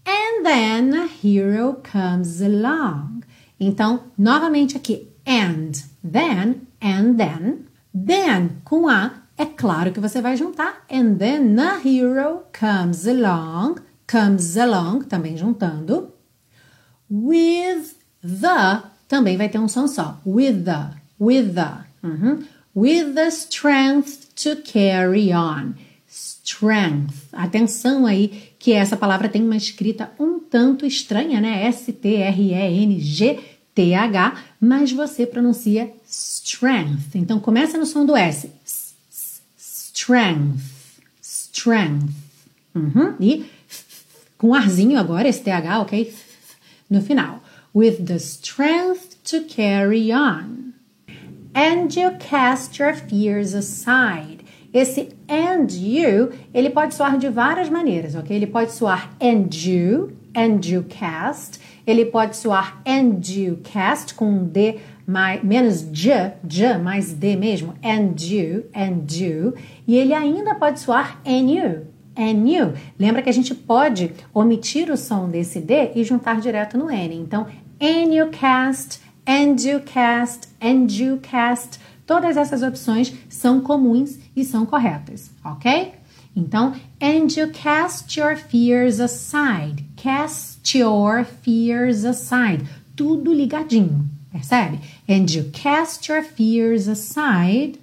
And 0.05 0.43
then 0.43 0.93
a 0.93 1.07
hero 1.07 1.81
comes 1.83 2.41
along. 2.41 3.23
Então, 3.59 4.03
novamente 4.17 4.77
aqui, 4.77 5.09
and 5.25 5.83
then 6.03 6.67
and 6.81 7.15
then. 7.17 7.65
Then, 7.93 8.61
com 8.63 8.87
A, 8.87 9.23
é 9.37 9.45
claro 9.45 9.91
que 9.91 9.99
você 9.99 10.21
vai 10.21 10.35
juntar. 10.35 10.85
And 10.91 11.15
then 11.17 11.55
the 11.55 11.79
hero 11.83 12.43
comes 12.51 13.07
along. 13.07 13.81
Comes 14.05 14.57
along, 14.57 15.05
também 15.05 15.37
juntando. 15.37 16.11
With 17.09 17.95
the, 18.21 18.83
também 19.07 19.37
vai 19.37 19.49
ter 19.49 19.59
um 19.59 19.67
som 19.67 19.87
só. 19.87 20.19
With 20.25 20.63
the, 20.65 20.89
with 21.19 21.53
the. 21.53 21.85
Uhum. 22.03 22.43
With 22.75 23.13
the 23.15 23.27
strength 23.27 24.33
to 24.43 24.61
carry 24.61 25.33
on. 25.33 25.75
Strength. 26.07 27.29
Atenção 27.31 28.05
aí 28.05 28.51
que 28.59 28.73
essa 28.73 28.97
palavra 28.97 29.29
tem 29.29 29.43
uma 29.43 29.55
escrita 29.55 30.11
um 30.19 30.39
tanto 30.39 30.85
estranha, 30.85 31.39
né? 31.39 31.65
S-T-R-E-N-G 31.67 33.58
TH, 33.79 34.37
mas 34.59 34.91
você 34.91 35.25
pronuncia 35.25 35.89
strength. 36.05 37.15
Então 37.15 37.39
começa 37.39 37.77
no 37.77 37.85
som 37.85 38.05
do 38.05 38.15
S. 38.15 38.51
Strength. 39.57 40.59
Strength. 41.21 42.13
Uhum. 42.75 43.15
E 43.21 43.45
com 44.37 44.53
arzinho 44.53 44.99
agora, 44.99 45.29
esse 45.29 45.41
TH, 45.41 45.79
ok? 45.81 46.13
No 46.89 47.01
final. 47.01 47.41
With 47.73 48.03
the 48.05 48.17
strength 48.17 49.15
to 49.25 49.45
carry 49.45 50.11
on. 50.11 50.73
And 51.53 51.87
you 51.95 52.17
cast 52.19 52.81
your 52.81 52.93
fears 52.93 53.53
aside. 53.53 54.39
Esse 54.73 55.09
and 55.27 55.71
you, 55.71 56.31
ele 56.53 56.69
pode 56.69 56.93
soar 56.93 57.17
de 57.17 57.29
várias 57.29 57.69
maneiras, 57.69 58.13
ok? 58.13 58.35
Ele 58.35 58.47
pode 58.47 58.71
soar 58.71 59.09
and 59.21 59.49
you, 59.53 60.11
and 60.35 60.59
you 60.65 60.83
cast. 60.83 61.59
Ele 61.85 62.05
pode 62.05 62.37
soar 62.37 62.81
and 62.85 63.19
you 63.27 63.57
cast 63.63 64.13
com 64.13 64.29
um 64.29 64.45
D 64.45 64.79
mais, 65.07 65.43
menos 65.43 65.81
J, 65.91 66.33
J 66.43 66.77
mais 66.77 67.13
D 67.13 67.35
mesmo, 67.35 67.73
and 67.83 68.15
you. 68.21 69.53
E 69.87 69.95
ele 69.95 70.13
ainda 70.13 70.55
pode 70.55 70.79
soar 70.79 71.19
and 71.25 71.51
you. 71.51 71.87
Lembra 72.99 73.21
que 73.21 73.29
a 73.29 73.33
gente 73.33 73.55
pode 73.55 74.11
omitir 74.33 74.91
o 74.91 74.97
som 74.97 75.29
desse 75.29 75.59
D 75.61 75.91
e 75.95 76.03
juntar 76.03 76.39
direto 76.41 76.77
no 76.77 76.91
N. 76.91 77.15
Então, 77.15 77.47
and 77.81 78.13
you 78.13 78.27
cast, 78.29 78.99
and 79.25 79.55
you 79.59 79.79
cast, 79.79 80.49
and 80.61 80.87
you 80.89 81.17
cast. 81.17 81.79
Todas 82.05 82.35
essas 82.37 82.61
opções 82.61 83.13
são 83.29 83.61
comuns 83.61 84.19
e 84.35 84.43
são 84.43 84.65
corretas, 84.65 85.31
ok? 85.45 85.98
Então, 86.39 86.73
and 87.01 87.35
you 87.35 87.49
cast 87.49 88.17
your 88.17 88.37
fears 88.37 88.99
aside. 88.99 89.83
Cast 89.97 90.77
your 90.77 91.25
fears 91.25 92.05
aside. 92.05 92.65
Tudo 92.95 93.33
ligadinho, 93.33 94.05
percebe? 94.31 94.79
And 95.07 95.29
you 95.29 95.49
cast 95.51 96.09
your 96.09 96.23
fears 96.23 96.87
aside. 96.87 97.77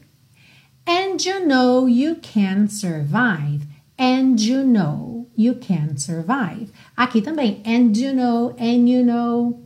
And 0.86 1.22
you 1.22 1.44
know 1.46 1.86
you 1.86 2.16
can 2.16 2.68
survive. 2.68 3.66
And 3.98 4.40
you 4.40 4.64
know 4.64 5.26
you 5.36 5.54
can 5.54 5.98
survive. 5.98 6.70
Aqui 6.96 7.20
também, 7.20 7.60
and 7.64 7.96
you 7.96 8.12
know, 8.14 8.54
and 8.58 8.88
you 8.88 9.04
know. 9.04 9.60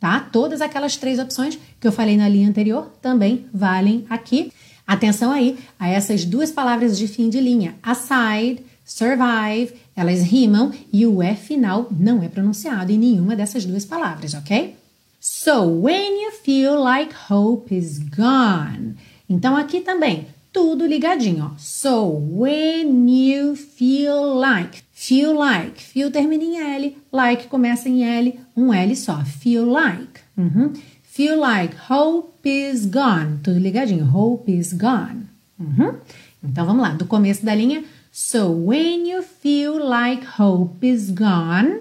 Tá? 0.00 0.20
Todas 0.20 0.60
aquelas 0.60 0.96
três 0.96 1.18
opções 1.18 1.58
que 1.80 1.86
eu 1.88 1.90
falei 1.92 2.16
na 2.16 2.28
linha 2.28 2.48
anterior 2.48 2.92
também 3.02 3.46
valem 3.52 4.06
aqui. 4.08 4.52
Atenção 4.88 5.30
aí 5.30 5.58
a 5.78 5.86
essas 5.86 6.24
duas 6.24 6.50
palavras 6.50 6.96
de 6.96 7.06
fim 7.06 7.28
de 7.28 7.38
linha, 7.38 7.74
aside, 7.82 8.64
survive, 8.86 9.74
elas 9.94 10.22
rimam 10.22 10.72
e 10.90 11.04
o 11.04 11.22
E 11.22 11.34
final 11.34 11.88
não 11.90 12.22
é 12.22 12.28
pronunciado 12.30 12.90
em 12.90 12.96
nenhuma 12.96 13.36
dessas 13.36 13.66
duas 13.66 13.84
palavras, 13.84 14.32
ok? 14.32 14.76
So, 15.20 15.82
when 15.82 16.22
you 16.22 16.32
feel 16.42 16.82
like 16.82 17.14
hope 17.30 17.76
is 17.76 17.98
gone. 17.98 18.94
Então, 19.28 19.54
aqui 19.54 19.82
também, 19.82 20.26
tudo 20.50 20.86
ligadinho, 20.86 21.52
ó. 21.52 21.58
So, 21.58 22.06
when 22.08 23.10
you 23.10 23.56
feel 23.56 24.38
like. 24.38 24.82
Feel 24.90 25.34
like. 25.34 25.82
Feel 25.82 26.10
termina 26.10 26.44
em 26.44 26.58
L, 26.76 26.96
like 27.12 27.48
começa 27.48 27.90
em 27.90 28.04
L, 28.04 28.40
um 28.56 28.72
L 28.72 28.96
só. 28.96 29.22
Feel 29.22 29.66
like. 29.66 30.20
Uhum. 30.34 30.72
Feel 31.18 31.40
like 31.40 31.74
hope 31.90 32.48
is 32.48 32.86
gone. 32.86 33.40
Tudo 33.42 33.58
ligadinho. 33.58 34.04
Hope 34.04 34.48
is 34.48 34.72
gone. 34.72 35.26
Uhum. 35.58 35.96
Então 36.44 36.64
vamos 36.64 36.80
lá. 36.80 36.90
Do 36.90 37.06
começo 37.06 37.44
da 37.44 37.52
linha. 37.56 37.82
So 38.12 38.52
when 38.52 39.10
you 39.10 39.20
feel 39.20 39.84
like 39.84 40.24
hope 40.40 40.86
is 40.86 41.10
gone, 41.10 41.80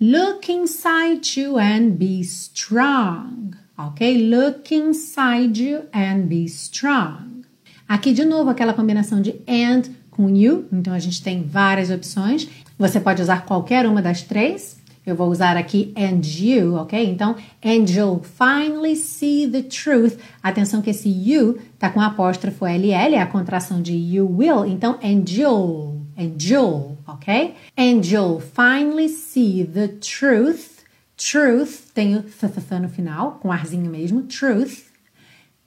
look 0.00 0.50
inside 0.50 1.38
you 1.38 1.58
and 1.58 1.98
be 1.98 2.22
strong. 2.22 3.50
Ok? 3.76 4.30
Look 4.30 4.74
inside 4.74 5.62
you 5.62 5.82
and 5.92 6.22
be 6.22 6.46
strong. 6.46 7.44
Aqui 7.86 8.14
de 8.14 8.24
novo 8.24 8.48
aquela 8.48 8.72
combinação 8.72 9.20
de 9.20 9.34
and 9.46 9.92
com 10.10 10.34
you. 10.34 10.64
Então 10.72 10.94
a 10.94 10.98
gente 10.98 11.22
tem 11.22 11.42
várias 11.42 11.90
opções. 11.90 12.48
Você 12.78 12.98
pode 12.98 13.20
usar 13.20 13.44
qualquer 13.44 13.86
uma 13.86 14.00
das 14.00 14.22
três. 14.22 14.77
Eu 15.08 15.16
vou 15.16 15.30
usar 15.30 15.56
aqui 15.56 15.90
and 15.96 16.20
you, 16.22 16.74
ok? 16.74 17.08
Então, 17.08 17.34
and 17.64 17.86
you'll 17.88 18.22
finally 18.22 18.94
see 18.94 19.48
the 19.48 19.62
truth. 19.62 20.18
Atenção 20.42 20.82
que 20.82 20.90
esse 20.90 21.08
you 21.08 21.58
tá 21.78 21.88
com 21.88 21.98
apóstrofo 21.98 22.66
LL, 22.66 23.14
é 23.14 23.22
a 23.22 23.26
contração 23.26 23.80
de 23.80 23.94
you 23.94 24.28
will. 24.30 24.66
Então, 24.66 24.98
and 25.02 25.24
you'll, 25.26 26.02
and 26.14 26.36
you'll, 26.38 26.98
ok? 27.06 27.54
And 27.74 28.02
you'll 28.04 28.38
finally 28.38 29.08
see 29.08 29.64
the 29.64 29.88
truth. 29.88 30.84
Truth, 31.16 31.90
tem 31.94 32.14
o 32.14 32.22
th 32.22 32.78
no 32.78 32.90
final, 32.90 33.38
com 33.40 33.50
arzinho 33.50 33.90
mesmo. 33.90 34.24
Truth. 34.24 34.88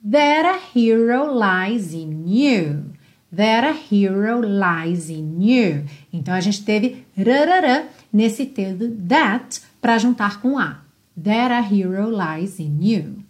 That 0.08 0.46
a 0.46 0.60
hero 0.72 1.36
lies 1.36 1.92
in 1.92 2.28
you. 2.28 2.92
That 3.34 3.66
a 3.66 3.72
hero 3.72 4.40
lies 4.40 5.10
in 5.10 5.42
you. 5.42 5.84
Então, 6.12 6.32
a 6.32 6.40
gente 6.40 6.64
teve 6.64 7.04
rarará 7.16 7.88
nesse 8.12 8.44
dedo 8.44 8.90
that 9.08 9.60
para 9.80 9.98
juntar 9.98 10.40
com 10.40 10.58
a. 10.58 10.82
That 11.22 11.52
a 11.52 11.60
hero 11.60 12.10
lies 12.10 12.58
in 12.58 12.78
you. 12.80 13.24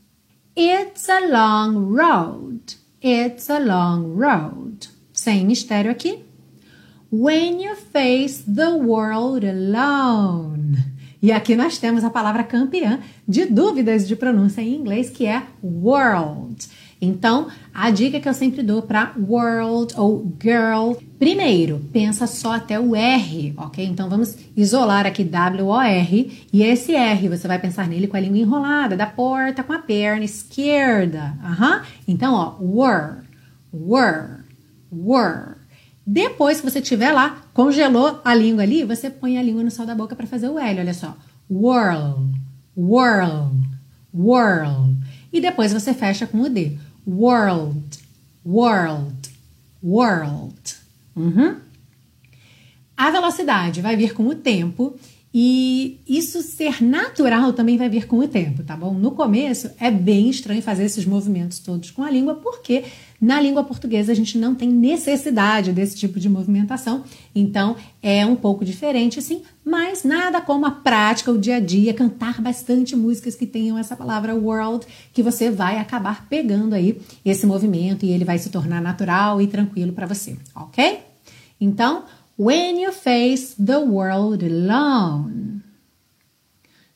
It's 0.57 1.09
a 1.09 1.21
long 1.21 1.95
road. 1.95 2.75
It's 3.03 3.49
a 3.49 3.59
long 3.59 4.15
road. 4.17 4.89
Sem 5.13 5.47
mistério 5.47 5.91
aqui. 5.91 6.25
When 7.11 7.63
you 7.63 7.75
face 7.77 8.45
the 8.45 8.71
world 8.71 9.47
alone. 9.47 10.77
E 11.23 11.31
aqui 11.31 11.55
nós 11.55 11.79
temos 11.79 12.03
a 12.03 12.11
palavra 12.11 12.43
campeã 12.43 12.99
de 13.29 13.45
dúvidas 13.45 14.09
de 14.09 14.17
pronúncia 14.17 14.61
em 14.61 14.75
inglês, 14.75 15.09
que 15.09 15.25
é 15.25 15.45
world. 15.63 16.69
Então, 17.05 17.49
a 17.75 17.91
dica 17.91 18.21
que 18.21 18.29
eu 18.29 18.33
sempre 18.33 18.63
dou 18.63 18.81
para 18.81 19.13
world 19.19 19.93
ou 19.97 20.33
girl, 20.41 20.93
primeiro, 21.19 21.81
pensa 21.93 22.29
só 22.29 22.53
até 22.53 22.79
o 22.79 22.95
R, 22.95 23.53
ok? 23.57 23.85
Então 23.85 24.09
vamos 24.09 24.37
isolar 24.57 25.05
aqui 25.05 25.25
W-O-R 25.25 26.47
e 26.53 26.63
esse 26.63 26.95
R 26.95 27.29
você 27.29 27.49
vai 27.49 27.59
pensar 27.59 27.89
nele 27.89 28.07
com 28.07 28.17
a 28.17 28.21
língua 28.21 28.39
enrolada, 28.39 28.97
da 28.97 29.07
porta 29.07 29.65
com 29.65 29.73
a 29.73 29.81
perna 29.81 30.25
esquerda. 30.25 31.37
Uhum. 31.43 31.81
Então, 32.07 32.35
ó, 32.35 32.55
were, 32.61 33.25
were, 33.75 34.45
were. 34.93 35.57
Depois 36.07 36.61
que 36.61 36.71
você 36.71 36.81
tiver 36.81 37.11
lá, 37.11 37.43
congelou 37.53 38.21
a 38.25 38.33
língua 38.33 38.63
ali, 38.63 38.85
você 38.85 39.11
põe 39.11 39.39
a 39.39 39.43
língua 39.43 39.65
no 39.65 39.73
céu 39.73 39.85
da 39.85 39.95
boca 39.97 40.15
para 40.15 40.29
fazer 40.29 40.49
o 40.49 40.57
L, 40.57 40.81
olha 40.81 40.95
só. 40.95 41.17
Whirl, 41.51 42.29
whirl, 42.77 43.51
whirl. 44.15 44.93
E 45.33 45.41
depois 45.41 45.73
você 45.73 45.95
fecha 45.95 46.27
com 46.27 46.43
o 46.43 46.49
D. 46.49 46.79
World, 47.07 47.99
world, 48.45 49.31
world. 49.83 50.77
Uhum. 51.17 51.57
A 52.97 53.11
velocidade 53.11 53.81
vai 53.81 53.97
vir 53.97 54.15
com 54.15 54.27
o 54.29 54.35
tempo 54.35 54.97
e 55.35 56.01
isso 56.07 56.43
ser 56.43 56.83
natural 56.83 57.53
também 57.55 57.79
vai 57.79 57.89
vir 57.89 58.07
com 58.07 58.19
o 58.19 58.29
tempo, 58.29 58.63
tá 58.63 58.77
bom? 58.77 58.93
No 58.93 59.13
começo 59.13 59.71
é 59.81 59.91
bem 59.91 60.29
estranho 60.29 60.63
fazer 60.63 60.85
esses 60.85 61.07
movimentos 61.07 61.59
todos 61.59 61.91
com 61.91 62.03
a 62.03 62.11
língua, 62.11 62.35
porque 62.35 62.85
na 63.23 63.41
língua 63.41 63.63
portuguesa 63.63 64.11
a 64.11 64.15
gente 64.17 64.37
não 64.37 64.53
tem 64.53 64.69
necessidade 64.69 65.73
desse 65.73 65.97
tipo 65.97 66.19
de 66.19 66.29
movimentação, 66.29 67.05
então 67.33 67.77
é 68.03 68.27
um 68.27 68.35
pouco 68.35 68.65
diferente, 68.65 69.23
sim, 69.23 69.43
mas 69.65 70.03
nada 70.03 70.41
como 70.41 70.67
a 70.67 70.73
prática, 70.73 71.31
o 71.31 71.39
dia 71.39 71.57
a 71.57 71.61
dia, 71.61 71.95
cantar 71.95 72.41
bastante 72.41 72.97
músicas 72.97 73.37
que 73.37 73.47
tenham 73.47 73.79
essa 73.79 73.95
palavra 73.95 74.35
world, 74.35 74.85
que 75.15 75.23
você 75.23 75.49
vai 75.49 75.79
acabar 75.79 76.27
pegando 76.29 76.75
aí 76.75 77.01
esse 77.25 77.47
movimento 77.47 78.05
e 78.05 78.11
ele 78.11 78.25
vai 78.25 78.39
se 78.39 78.51
tornar 78.51 78.83
natural 78.83 79.41
e 79.41 79.47
tranquilo 79.47 79.93
para 79.93 80.07
você, 80.07 80.37
ok? 80.53 80.99
Então, 81.61 82.03
when 82.37 82.83
you 82.83 82.93
face 82.93 83.55
the 83.57 83.79
world 83.79 84.45
alone. 84.45 85.63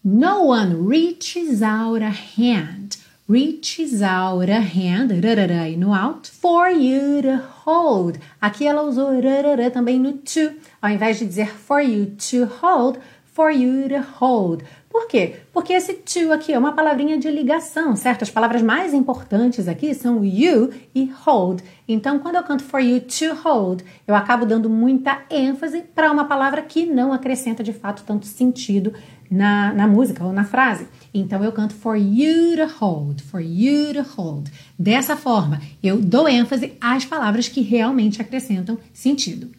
No 0.02 0.44
one 0.44 0.86
reaches 0.88 1.62
out 1.62 2.00
a 2.00 2.10
hand, 2.10 2.96
reaches 3.28 4.02
out 4.02 4.48
a 4.48 4.60
hand, 4.60 5.10
rarará 5.20 5.76
no 5.76 5.92
alto, 5.92 6.30
for 6.30 6.68
you 6.68 7.22
to 7.22 7.42
hold. 7.64 8.18
Aqui 8.40 8.66
ela 8.66 8.82
usou 8.82 9.20
rarará 9.20 9.70
também 9.70 9.98
no 9.98 10.12
to, 10.12 10.52
ao 10.80 10.90
invés 10.90 11.18
de 11.18 11.26
dizer 11.26 11.48
for 11.48 11.80
you 11.80 12.14
to 12.16 12.46
hold, 12.60 12.98
for 13.24 13.50
you 13.50 13.88
to 13.88 14.00
hold. 14.18 14.62
Por 14.88 15.08
quê? 15.08 15.36
Porque 15.52 15.74
esse 15.74 15.92
to 15.92 16.32
aqui 16.32 16.54
é 16.54 16.58
uma 16.58 16.72
palavrinha 16.72 17.18
de 17.18 17.30
ligação, 17.30 17.94
certo? 17.96 18.22
As 18.22 18.30
palavras 18.30 18.62
mais 18.62 18.94
importantes 18.94 19.68
aqui 19.68 19.92
são 19.92 20.24
you 20.24 20.72
e 20.94 21.12
hold. 21.26 21.60
Então, 21.86 22.18
quando 22.18 22.36
eu 22.36 22.42
canto 22.42 22.62
for 22.62 22.80
you 22.80 23.00
to 23.00 23.34
hold, 23.44 23.82
eu 24.06 24.14
acabo 24.14 24.46
dando 24.46 24.70
muita 24.70 25.20
ênfase 25.28 25.82
para 25.94 26.10
uma 26.10 26.24
palavra 26.24 26.62
que 26.62 26.86
não 26.86 27.12
acrescenta 27.12 27.62
de 27.62 27.74
fato 27.74 28.04
tanto 28.06 28.24
sentido 28.24 28.94
na, 29.30 29.72
na 29.72 29.86
música 29.86 30.24
ou 30.24 30.32
na 30.32 30.44
frase. 30.44 30.86
Então, 31.12 31.42
eu 31.42 31.52
canto 31.52 31.74
for 31.74 31.96
you 31.96 32.56
to 32.56 32.66
hold, 32.78 33.20
for 33.22 33.40
you 33.40 33.92
to 33.94 34.02
hold. 34.02 34.50
Dessa 34.78 35.16
forma, 35.16 35.60
eu 35.82 36.00
dou 36.00 36.28
ênfase 36.28 36.74
às 36.80 37.04
palavras 37.04 37.48
que 37.48 37.60
realmente 37.60 38.20
acrescentam 38.20 38.78
sentido. 38.92 39.50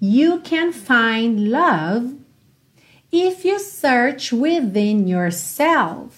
You 0.00 0.40
can 0.42 0.72
find 0.72 1.50
love 1.50 2.16
if 3.12 3.44
you 3.44 3.58
search 3.58 4.34
within 4.34 5.10
yourself. 5.10 6.16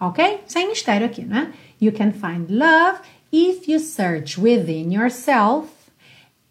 Ok? 0.00 0.40
Sem 0.46 0.68
mistério 0.68 1.06
aqui, 1.06 1.22
né? 1.22 1.52
You 1.80 1.92
can 1.92 2.12
find 2.12 2.48
love 2.48 3.00
if 3.30 3.68
you 3.68 3.78
search 3.78 4.40
within 4.40 4.92
yourself 4.94 5.68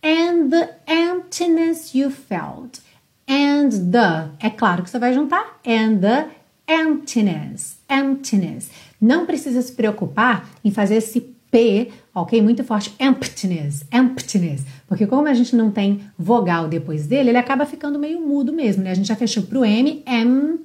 and 0.04 0.50
the 0.50 0.76
emptiness 0.86 1.96
you 1.96 2.12
felt. 2.12 2.82
And 3.28 3.70
the, 3.70 4.46
é 4.46 4.50
claro 4.50 4.84
que 4.84 4.90
você 4.90 5.00
vai 5.00 5.14
juntar, 5.14 5.60
and 5.66 6.00
the 6.00 6.28
emptiness, 6.68 7.78
emptiness. 7.90 8.70
Não 9.00 9.26
precisa 9.26 9.62
se 9.62 9.72
preocupar 9.72 10.50
em 10.64 10.72
fazer 10.72 10.96
esse 10.96 11.22
P, 11.52 11.92
ok? 12.16 12.42
Muito 12.42 12.64
forte. 12.64 12.94
Emptiness, 13.00 13.86
emptiness. 13.94 14.66
Porque 14.88 15.06
como 15.06 15.28
a 15.28 15.34
gente 15.34 15.56
não 15.56 15.70
tem 15.70 16.02
vogal 16.18 16.68
depois 16.68 17.06
dele, 17.06 17.30
ele 17.30 17.38
acaba 17.38 17.66
ficando 17.66 18.00
meio 18.00 18.20
mudo 18.20 18.52
mesmo, 18.52 18.84
né? 18.84 18.92
A 18.92 18.96
gente 18.96 19.08
já 19.08 19.16
fechou 19.16 19.44
pro 19.44 19.64
M, 19.64 20.02
M, 20.06 20.60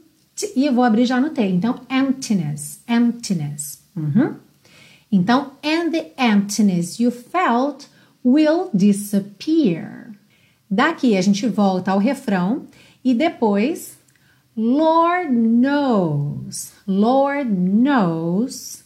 e 0.56 0.66
eu 0.66 0.72
vou 0.72 0.84
abrir 0.84 1.04
já 1.04 1.20
no 1.20 1.30
T. 1.30 1.42
Então, 1.42 1.80
emptiness, 1.90 2.80
emptiness. 2.88 3.82
Uhum. 3.96 4.34
Então, 5.10 5.52
and 5.64 5.90
the 5.90 6.12
emptiness 6.18 7.00
you 7.00 7.10
felt 7.10 7.86
will 8.24 8.70
disappear. 8.72 10.07
Daqui 10.70 11.16
a 11.16 11.20
gente 11.20 11.46
volta 11.46 11.92
ao 11.92 11.98
refrão 11.98 12.66
e 13.04 13.14
depois, 13.14 13.98
Lord 14.56 15.30
knows, 15.30 16.72
Lord 16.86 17.50
knows 17.50 18.84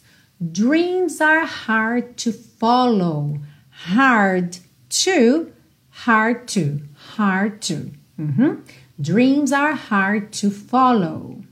Dreams 0.51 1.21
are 1.21 1.45
hard 1.45 2.17
to 2.17 2.33
follow. 2.33 3.39
Hard 3.69 4.57
to, 4.89 5.51
hard 5.89 6.47
to, 6.49 6.81
hard 7.15 7.61
to. 7.61 7.91
Uhum. 8.19 8.63
Dreams 8.99 9.51
are 9.51 9.73
hard 9.73 10.33
to 10.33 10.49
follow. 10.49 11.43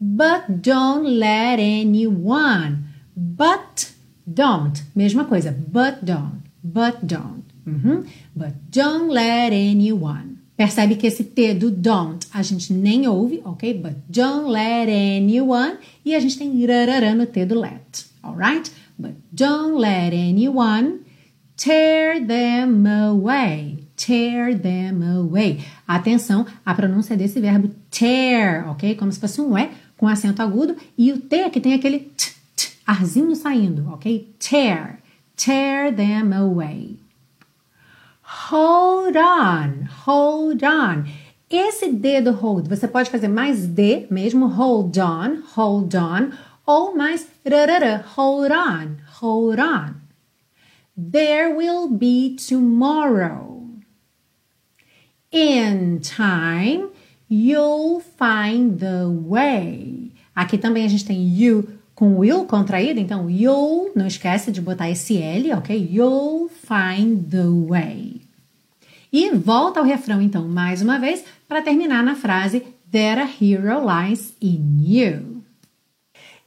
But 0.00 0.62
don't 0.62 1.04
let 1.04 1.58
anyone. 1.58 2.84
But 3.16 3.92
don't. 4.32 4.82
Mesma 4.94 5.24
coisa. 5.24 5.52
But 5.52 6.04
don't. 6.04 6.42
But 6.62 7.06
don't. 7.06 7.43
Uhum. 7.66 8.04
But 8.34 8.54
don't 8.70 9.12
let 9.12 9.52
anyone. 9.52 10.38
Percebe 10.56 10.94
que 10.94 11.06
esse 11.06 11.24
T 11.24 11.54
do 11.54 11.70
don't 11.70 12.26
a 12.32 12.40
gente 12.42 12.72
nem 12.72 13.08
ouve, 13.08 13.40
ok? 13.44 13.74
But 13.74 13.94
don't 14.08 14.50
let 14.50 14.88
anyone. 14.88 15.78
E 16.04 16.14
a 16.14 16.20
gente 16.20 16.38
tem 16.38 16.64
rarará 16.64 17.14
no 17.14 17.26
T 17.26 17.44
do 17.44 17.58
let, 17.58 18.06
alright? 18.22 18.70
But 18.96 19.14
don't 19.32 19.80
let 19.80 20.14
anyone 20.14 21.00
tear 21.56 22.24
them 22.24 22.86
away. 22.86 23.78
Tear 23.96 24.56
them 24.58 25.02
away. 25.02 25.64
Atenção 25.86 26.46
à 26.64 26.74
pronúncia 26.74 27.16
desse 27.16 27.40
verbo 27.40 27.70
tear, 27.90 28.68
ok? 28.70 28.94
Como 28.94 29.10
se 29.10 29.18
fosse 29.20 29.40
um 29.40 29.56
E 29.58 29.70
com 29.96 30.06
acento 30.06 30.42
agudo. 30.42 30.76
E 30.96 31.12
o 31.12 31.20
T 31.20 31.50
que 31.50 31.60
tem 31.60 31.74
aquele 31.74 31.98
t, 31.98 32.32
t, 32.54 32.72
arzinho 32.86 33.34
saindo, 33.34 33.88
ok? 33.92 34.34
Tear. 34.38 34.98
Tear 35.36 35.94
them 35.94 36.32
away. 36.32 36.96
Hold 38.34 39.16
on, 39.16 39.88
hold 40.04 40.62
on. 40.64 41.04
Esse 41.48 41.92
D 41.92 42.20
do 42.20 42.32
hold, 42.32 42.68
você 42.68 42.88
pode 42.88 43.08
fazer 43.08 43.28
mais 43.28 43.66
D 43.66 44.08
mesmo, 44.10 44.46
hold 44.48 44.96
on, 44.98 45.40
hold 45.54 45.94
on, 45.94 46.30
ou 46.66 46.96
mais 46.96 47.28
rarara, 47.48 48.04
hold 48.16 48.50
on, 48.50 48.96
hold 49.20 49.60
on. 49.60 49.94
There 50.96 51.54
will 51.54 51.88
be 51.88 52.36
tomorrow. 52.36 53.68
In 55.30 56.00
time, 56.00 56.90
you'll 57.28 58.00
find 58.00 58.78
the 58.80 59.06
way. 59.06 60.12
Aqui 60.34 60.58
também 60.58 60.84
a 60.84 60.88
gente 60.88 61.04
tem 61.04 61.22
you 61.22 61.68
com 61.94 62.18
will 62.18 62.46
contraído, 62.46 62.98
então 62.98 63.30
you'll, 63.30 63.92
não 63.94 64.06
esquece 64.06 64.50
de 64.50 64.60
botar 64.60 64.90
esse 64.90 65.16
L, 65.22 65.52
ok? 65.54 65.88
You'll 65.90 66.48
find 66.48 67.30
the 67.30 67.46
way. 67.68 68.23
E 69.16 69.30
volta 69.30 69.78
ao 69.78 69.86
refrão, 69.86 70.20
então, 70.20 70.42
mais 70.42 70.82
uma 70.82 70.98
vez, 70.98 71.24
para 71.46 71.62
terminar 71.62 72.02
na 72.02 72.16
frase 72.16 72.66
That 72.90 73.20
a 73.20 73.22
hero 73.22 73.80
lies 73.86 74.34
in 74.42 74.82
you. 74.84 75.40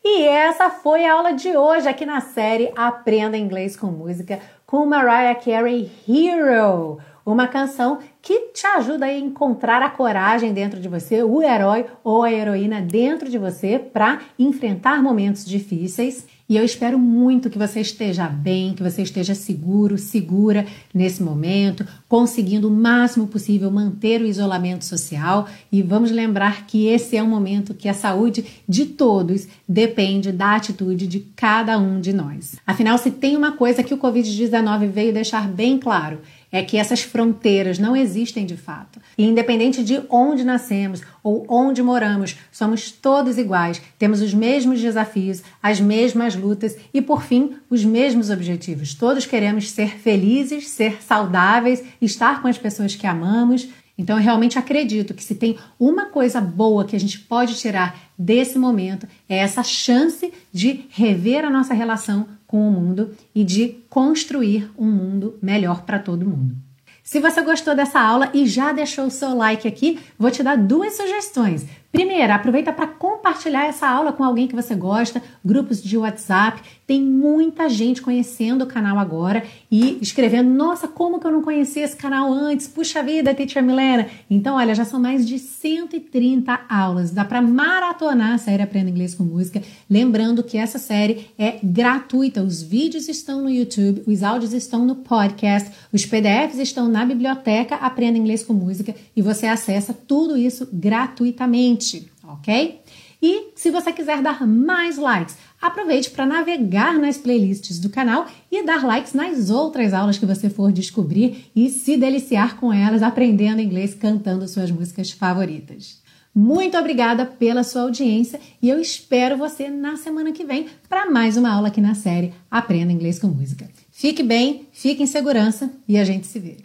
E 0.03 0.23
essa 0.23 0.69
foi 0.69 1.05
a 1.05 1.13
aula 1.13 1.31
de 1.31 1.55
hoje 1.55 1.87
aqui 1.87 2.05
na 2.05 2.19
série 2.19 2.69
Aprenda 2.75 3.37
Inglês 3.37 3.77
com 3.77 3.87
Música 3.87 4.41
com 4.65 4.85
Mariah 4.85 5.39
Carey 5.39 5.89
Hero, 6.05 6.99
uma 7.25 7.47
canção 7.47 7.99
que 8.27 8.49
te 8.53 8.67
ajuda 8.67 9.05
a 9.05 9.17
encontrar 9.17 9.81
a 9.81 9.89
coragem 9.89 10.51
dentro 10.51 10.81
de 10.81 10.89
você, 10.89 11.23
o 11.23 11.41
herói 11.41 11.85
ou 12.03 12.23
a 12.23 12.33
heroína 12.33 12.81
dentro 12.81 13.29
de 13.29 13.37
você 13.37 13.79
para 13.79 14.19
enfrentar 14.37 15.01
momentos 15.01 15.45
difíceis 15.45 16.27
e 16.49 16.55
eu 16.55 16.63
espero 16.63 16.97
muito 16.97 17.49
que 17.49 17.57
você 17.57 17.81
esteja 17.81 18.25
bem, 18.29 18.73
que 18.73 18.81
você 18.81 19.01
esteja 19.01 19.35
seguro, 19.35 19.97
segura 19.97 20.65
nesse 20.93 21.21
momento, 21.21 21.85
conseguindo 22.07 22.69
o 22.69 22.71
máximo 22.71 23.27
possível 23.27 23.69
manter 23.69 24.21
o 24.21 24.25
isolamento 24.25 24.85
social. 24.85 25.45
E 25.69 25.81
vamos 25.81 26.09
lembrar 26.09 26.65
que 26.65 26.87
esse 26.87 27.17
é 27.17 27.23
um 27.23 27.27
momento 27.27 27.73
que 27.73 27.89
a 27.89 27.93
saúde 27.93 28.45
de 28.67 28.85
todos 28.85 29.45
depende 29.67 30.31
da 30.31 30.55
atitude 30.55 31.05
de 31.05 31.19
cada 31.35 31.77
um 31.77 31.99
de 31.99 32.13
nós. 32.13 32.55
Afinal, 32.65 32.97
se 32.97 33.11
tem 33.11 33.35
uma 33.35 33.51
coisa 33.51 33.83
que 33.83 33.93
o 33.93 33.97
Covid-19 33.97 34.87
veio 34.87 35.13
deixar 35.13 35.49
bem 35.49 35.77
claro, 35.77 36.21
é 36.51 36.63
que 36.63 36.77
essas 36.77 37.01
fronteiras 37.01 37.77
não 37.77 37.95
existem 37.95 38.45
de 38.45 38.55
fato. 38.55 38.99
E 39.17 39.25
independente 39.25 39.83
de 39.83 40.01
onde 40.09 40.43
nascemos 40.43 41.01
ou 41.23 41.45
onde 41.49 41.83
moramos, 41.83 42.37
somos 42.51 42.91
todos 42.91 43.37
iguais, 43.37 43.81
temos 43.99 44.21
os 44.21 44.33
mesmos 44.33 44.79
desafios, 44.79 45.41
as 45.61 45.79
mesmas 45.79 46.35
lutas 46.35 46.77
e, 46.93 47.01
por 47.01 47.23
fim, 47.23 47.57
os 47.69 47.83
mesmos 47.83 48.29
objetivos. 48.29 48.93
Todos 48.93 49.25
queremos 49.25 49.69
ser 49.71 49.97
felizes, 49.97 50.69
ser 50.69 51.01
saudáveis, 51.01 51.83
estar 52.01 52.41
com 52.41 52.47
as 52.47 52.57
pessoas 52.57 52.95
que 52.95 53.07
amamos. 53.07 53.67
Então, 53.97 54.17
eu 54.17 54.23
realmente 54.23 54.59
acredito 54.59 55.13
que 55.13 55.23
se 55.23 55.35
tem 55.35 55.57
uma 55.79 56.05
coisa 56.05 56.39
boa 56.39 56.85
que 56.85 56.95
a 56.95 56.99
gente 56.99 57.19
pode 57.19 57.55
tirar 57.55 57.99
desse 58.17 58.57
momento, 58.57 59.07
é 59.27 59.37
essa 59.37 59.63
chance 59.63 60.31
de 60.53 60.85
rever 60.89 61.43
a 61.43 61.49
nossa 61.49 61.73
relação 61.73 62.27
com 62.47 62.67
o 62.67 62.71
mundo 62.71 63.11
e 63.35 63.43
de 63.43 63.77
construir 63.89 64.71
um 64.77 64.89
mundo 64.89 65.37
melhor 65.41 65.83
para 65.83 65.99
todo 65.99 66.25
mundo. 66.25 66.55
Se 67.03 67.21
você 67.21 67.41
gostou 67.41 67.73
dessa 67.73 68.01
aula 68.01 68.29
e 68.33 68.45
já 68.45 68.73
deixou 68.73 69.05
o 69.05 69.09
seu 69.11 69.33
like 69.33 69.65
aqui, 69.65 69.97
vou 70.19 70.29
te 70.29 70.43
dar 70.43 70.57
duas 70.57 70.97
sugestões. 70.97 71.65
Primeira, 71.89 72.35
aproveita 72.35 72.73
para 72.73 72.85
compartilhar 72.85 73.65
essa 73.65 73.87
aula 73.87 74.11
com 74.11 74.25
alguém 74.25 74.45
que 74.45 74.55
você 74.55 74.75
gosta, 74.75 75.23
grupos 75.43 75.81
de 75.81 75.97
WhatsApp. 75.97 76.61
Tem 76.87 77.01
muita 77.01 77.67
gente 77.67 78.01
conhecendo 78.01 78.63
o 78.63 78.65
canal 78.65 78.97
agora 78.97 79.43
e 79.69 79.97
escrevendo: 80.01 80.49
Nossa, 80.49 80.87
como 80.87 81.19
que 81.19 81.27
eu 81.27 81.31
não 81.33 81.41
conhecia 81.41 81.83
esse 81.83 81.97
canal 81.97 82.31
antes? 82.31 82.65
Puxa 82.65 83.03
vida, 83.03 83.35
Teacher 83.35 83.61
Milena! 83.61 84.07
Então, 84.29 84.55
olha, 84.55 84.73
já 84.73 84.85
são 84.85 84.97
mais 84.97 85.27
de 85.27 85.37
130 85.37 86.61
aulas. 86.69 87.11
Dá 87.11 87.25
para 87.25 87.41
maratonar 87.41 88.35
a 88.35 88.37
série 88.37 88.63
Aprenda 88.63 88.89
Inglês 88.89 89.13
com 89.13 89.23
Música. 89.23 89.61
Lembrando 89.89 90.41
que 90.41 90.57
essa 90.57 90.79
série 90.79 91.29
é 91.37 91.59
gratuita. 91.61 92.41
Os 92.41 92.63
vídeos 92.63 93.09
estão 93.09 93.41
no 93.41 93.49
YouTube, 93.49 94.03
os 94.07 94.23
áudios 94.23 94.53
estão 94.53 94.85
no 94.85 94.95
podcast, 94.95 95.69
os 95.91 96.05
PDFs 96.05 96.57
estão 96.57 96.87
na 96.87 97.03
biblioteca 97.05 97.75
Aprenda 97.75 98.17
Inglês 98.17 98.45
com 98.45 98.53
Música 98.53 98.95
e 99.13 99.21
você 99.21 99.45
acessa 99.45 99.93
tudo 99.93 100.37
isso 100.37 100.65
gratuitamente 100.71 102.09
ok? 102.27 102.81
E 103.21 103.51
se 103.55 103.71
você 103.71 103.91
quiser 103.91 104.21
dar 104.21 104.45
mais 104.45 104.97
likes, 104.97 105.37
aproveite 105.61 106.09
para 106.11 106.25
navegar 106.25 106.97
nas 106.97 107.17
playlists 107.17 107.79
do 107.79 107.89
canal 107.89 108.27
e 108.51 108.65
dar 108.65 108.85
likes 108.85 109.13
nas 109.13 109.49
outras 109.49 109.93
aulas 109.93 110.17
que 110.17 110.25
você 110.25 110.49
for 110.49 110.71
descobrir 110.71 111.49
e 111.55 111.69
se 111.69 111.97
deliciar 111.97 112.57
com 112.57 112.71
elas 112.71 113.01
aprendendo 113.01 113.61
inglês 113.61 113.93
cantando 113.93 114.47
suas 114.47 114.71
músicas 114.71 115.11
favoritas. 115.11 116.01
Muito 116.33 116.77
obrigada 116.77 117.25
pela 117.25 117.63
sua 117.63 117.81
audiência 117.81 118.39
e 118.61 118.69
eu 118.69 118.79
espero 118.79 119.37
você 119.37 119.69
na 119.69 119.97
semana 119.97 120.31
que 120.31 120.45
vem 120.45 120.67
para 120.87 121.09
mais 121.09 121.35
uma 121.35 121.51
aula 121.51 121.69
aqui 121.69 121.81
na 121.81 121.95
série 121.95 122.33
Aprenda 122.49 122.93
Inglês 122.93 123.17
com 123.17 123.27
Música. 123.27 123.67
Fique 123.91 124.21
bem, 124.21 124.67
fique 124.71 125.01
em 125.01 125.07
segurança 125.07 125.71
e 125.87 125.97
a 125.97 126.03
gente 126.03 126.27
se 126.27 126.37
vê. 126.37 126.57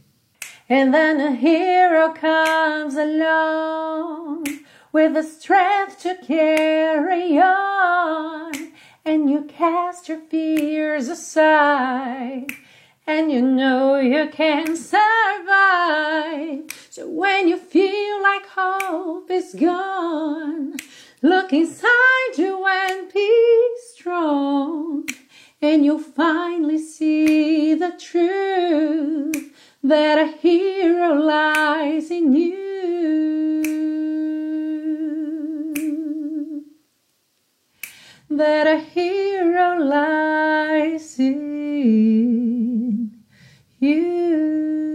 And 0.69 0.91
then 0.91 1.21
a 1.21 1.31
hero 1.31 2.13
comes 2.15 2.97
along. 2.97 4.63
with 4.93 5.15
the 5.15 5.23
strength 5.23 6.03
to 6.03 6.15
carry 6.27 7.39
on. 7.39 8.72
And 9.05 9.29
you 9.29 9.43
cast 9.43 10.09
your 10.09 10.21
fears 10.21 11.09
aside, 11.09 12.47
and 13.05 13.33
you 13.33 13.43
know 13.43 13.99
you 13.99 14.29
can 14.31 14.77
survive. 14.77 16.71
So 16.89 17.09
when 17.09 17.49
you 17.49 17.57
feel 17.57 18.23
like 18.23 18.47
hope 18.47 19.29
is 19.29 19.57
gone, 19.59 20.77
look 21.21 21.53
inside 21.53 22.39
you 22.39 22.65
and 22.65 23.13
be 23.13 23.75
strong, 23.93 25.09
and 25.61 25.85
you'll 25.85 25.99
finally 25.99 26.79
see 26.79 27.75
the 27.75 27.91
truth 27.99 29.53
that 29.83 30.17
a 30.17 30.29
hero 30.39 31.15
lies 31.15 32.09
in 32.13 32.35
you. 32.35 34.12
that 38.37 38.67
a 38.67 38.79
hero 38.79 39.79
lies 39.79 41.19
in 41.19 43.13
you. 43.81 44.92